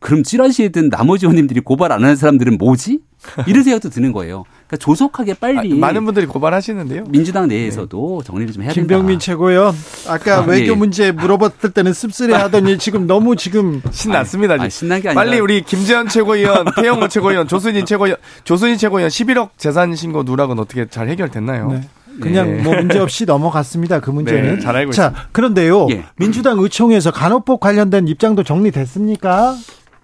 [0.02, 2.99] 그럼 찌라시에든 나머지 의원님들이 고발 안 하는 사람들은 뭐지?
[3.45, 4.45] 이런 생각도 드는 거예요.
[4.66, 7.04] 그러니까 조속하게 빨리 아, 많은 분들이 고발하시는데요.
[7.10, 8.82] 민주당 내에서도 정리를 좀 해야 된다.
[8.82, 9.76] 김병민 최고위원
[10.08, 10.76] 아까 아, 외교 예.
[10.76, 14.56] 문제 물어봤을 때는 씁쓸해하더니 지금 너무 지금 신났습니다.
[14.56, 19.49] 아, 신난 게 아니라 빨리 우리 김재현 최고위원, 태영호 최고위원, 조순인 최고위원, 조순인 최고위원 11억
[19.58, 21.74] 재산 신고 누락은 어떻게 잘 해결됐나요?
[21.74, 21.82] 네.
[22.20, 22.64] 그냥 네.
[22.64, 23.99] 뭐 문제 없이 넘어갔습니다.
[23.99, 24.56] 그 문제는.
[24.56, 25.88] 네, 잘 알고 자, 그런데요.
[25.91, 26.06] 예.
[26.16, 29.56] 민주당 의총에서 간호법 관련된 입장도 정리됐습니까?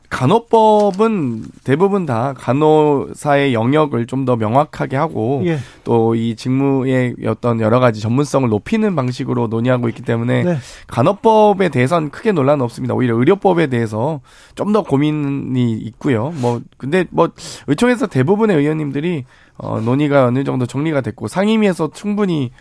[0.10, 5.60] 간호법은 대부분 다 간호사의 영역을 좀 더 명확하게 하고 예.
[5.86, 10.58] 또이 직무의 어떤 여러 가지 전문성을 높이는 방식으로 논의하고 있기 때문에 네.
[10.88, 12.94] 간호법에 대해서는 크게 논란은 없습니다.
[12.94, 14.20] 오히려 의료법에 대해서
[14.56, 16.34] 좀 더 고민이 있고요.
[16.42, 17.30] 뭐 근데 뭐
[17.68, 19.24] 의총에서 대부분의 의원님들이
[19.58, 22.52] 어 논의가 어느 정도 정리가 됐고 상임위에서 충분히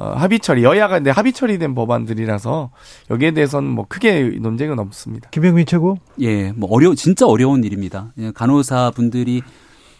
[0.00, 2.70] 어 합의 처리 여야가 근데 합의 처리된 법안들이라서
[3.10, 5.28] 여기에 대해서는 뭐 크게 논쟁은 없습니다.
[5.28, 5.98] 김병민 최고.
[6.20, 8.10] 예, 뭐 어려 진짜 어려운 일입니다.
[8.16, 9.42] 예, 간호사 분들이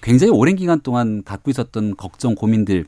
[0.00, 2.86] 굉장히 오랜 기간 동안 갖고 있었던 걱정, 고민들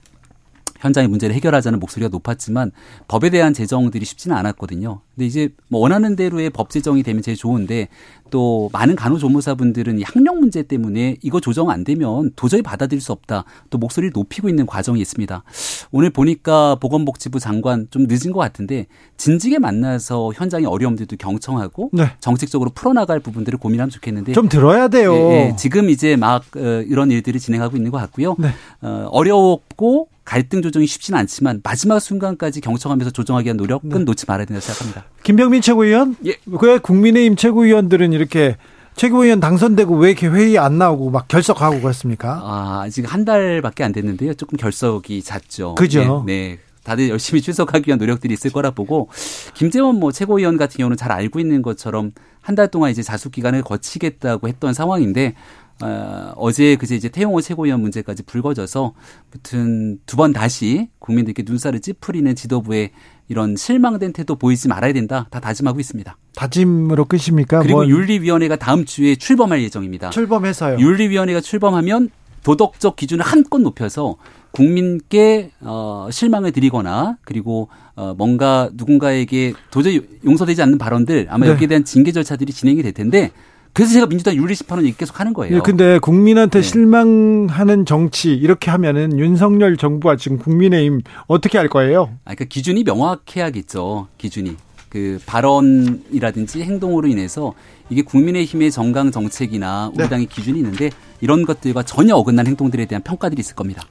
[0.81, 2.73] 현장의 문제를 해결하자는 목소리가 높았지만
[3.09, 5.03] 법에 대한 제정들이 쉽지는 않았거든요.
[5.15, 7.89] 근데 이제 뭐 원하는 대로의 법 제정이 되면 제일 좋은데
[8.31, 13.45] 또 많은 간호조무사분들은 이 학력 문제 때문에 이거 조정 안 되면 도저히 받아들일 수 없다.
[13.69, 15.45] 또 목소리를 높이고 있는 과정이 있습니다.
[15.91, 18.87] 오늘 보니까 보건복지부 장관 좀 늦은 것 같은데
[19.19, 22.13] 진지게 만나서 현장의 어려움들도 경청하고 네.
[22.21, 25.15] 정책적으로 풀어나갈 부분들을 고민하면 좋겠는데 좀 들어야 돼요.
[25.15, 28.37] 예, 예, 지금 이제 막 어, 이런 일들이 진행하고 있는 것 같고요.
[28.39, 28.49] 네.
[28.81, 33.99] 어, 어렵고 갈등 조정이 쉽지는 않지만 마지막 순간까지 경청하면서 조정하기 위한 노력은 네.
[34.05, 35.02] 놓지 말아야 된다고 생각합니다.
[35.23, 36.17] 김병민 최고위원.
[36.27, 36.37] 예.
[36.47, 38.57] 왜 국민의힘 최고위원들은 이렇게
[38.97, 42.41] 최고위원 당선되고 왜 이렇게 회의 안 나오고 막 결석하고 그랬습니까?
[42.43, 44.35] 아, 지금 한 달밖에 안 됐는데요.
[44.35, 45.75] 조금 결석이 잦죠.
[45.77, 46.25] 그죠.
[46.27, 46.51] 네.
[46.51, 46.59] 네.
[46.85, 49.09] 다들 열심히 출석하기 위한 노력들이 있을 거라 보고
[49.55, 53.63] 김재원 뭐 최고위원 같은 경우는 잘 알고 있는 것처럼 한 달 동안 이제 자숙 기간을
[53.63, 55.35] 거치겠다고 했던 상황인데
[55.81, 58.95] 어, 어제 그제 이제 태용호 최고위원 문제까지 불거져서
[59.31, 62.91] 무튼 두 번 다시 국민들께 눈살을 찌푸리는 지도부의
[63.29, 65.27] 이런 실망된 태도 보이지 말아야 된다.
[65.31, 66.17] 다 다짐하고 있습니다.
[66.35, 67.61] 다짐으로 끝입니까?
[67.61, 70.11] 그리고 뭐 윤리위원회가 다음 주에 출범할 예정입니다.
[70.11, 70.79] 출범해서요.
[70.79, 72.11] 윤리위원회가 출범하면
[72.43, 74.17] 도덕적 기준을 한껏 높여서
[74.51, 81.53] 국민께 어 실망을 드리거나 그리고 어 뭔가 누군가에게 도저히 용서되지 않는 발언들 아마 네.
[81.53, 83.31] 여기에 대한 징계 절차들이 진행이 될 텐데
[83.73, 85.57] 그래서 제가 민주당 윤리 심판원 얘기 계속 하는 거예요.
[85.57, 86.63] 예, 근데 국민한테 네.
[86.63, 92.11] 실망하는 정치 이렇게 하면은 윤석열 정부와 지금 국민의힘 어떻게 할 거예요?
[92.25, 94.09] 아, 그러니까 기준이 명확해야겠죠.
[94.19, 94.57] 기준이.
[94.91, 97.55] 그 발언이라든지 행동으로 인해서
[97.89, 100.09] 이게 국민의힘의 정강 정책이나 우리 네.
[100.11, 100.91] 당의 기준이 있는데
[101.23, 103.83] 이런 것들과 전혀 어긋난 행동들에 대한 평가들이 있을 겁니다.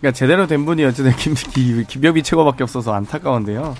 [0.00, 3.76] 그러니까 제대로 된 분이 어쨌든 김, 김, 김병비 최고밖에 없어서 안타까운데요.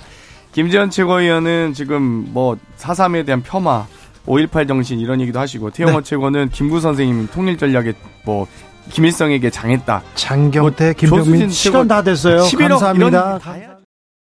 [0.53, 2.01] 김재현 최고위원은 지금
[2.31, 3.85] 뭐 4.3에 대한 폄하,
[4.25, 6.03] 5.18 정신 이런 얘기도 하시고 태영호 네.
[6.03, 7.93] 최고는 김구 선생님 통일 전략에
[8.23, 8.47] 뭐
[8.91, 10.01] 김일성에게 장했다.
[10.15, 12.41] 장경태, 뭐 김병민 시간 다 됐어요.
[12.41, 13.39] 11억 감사합니다.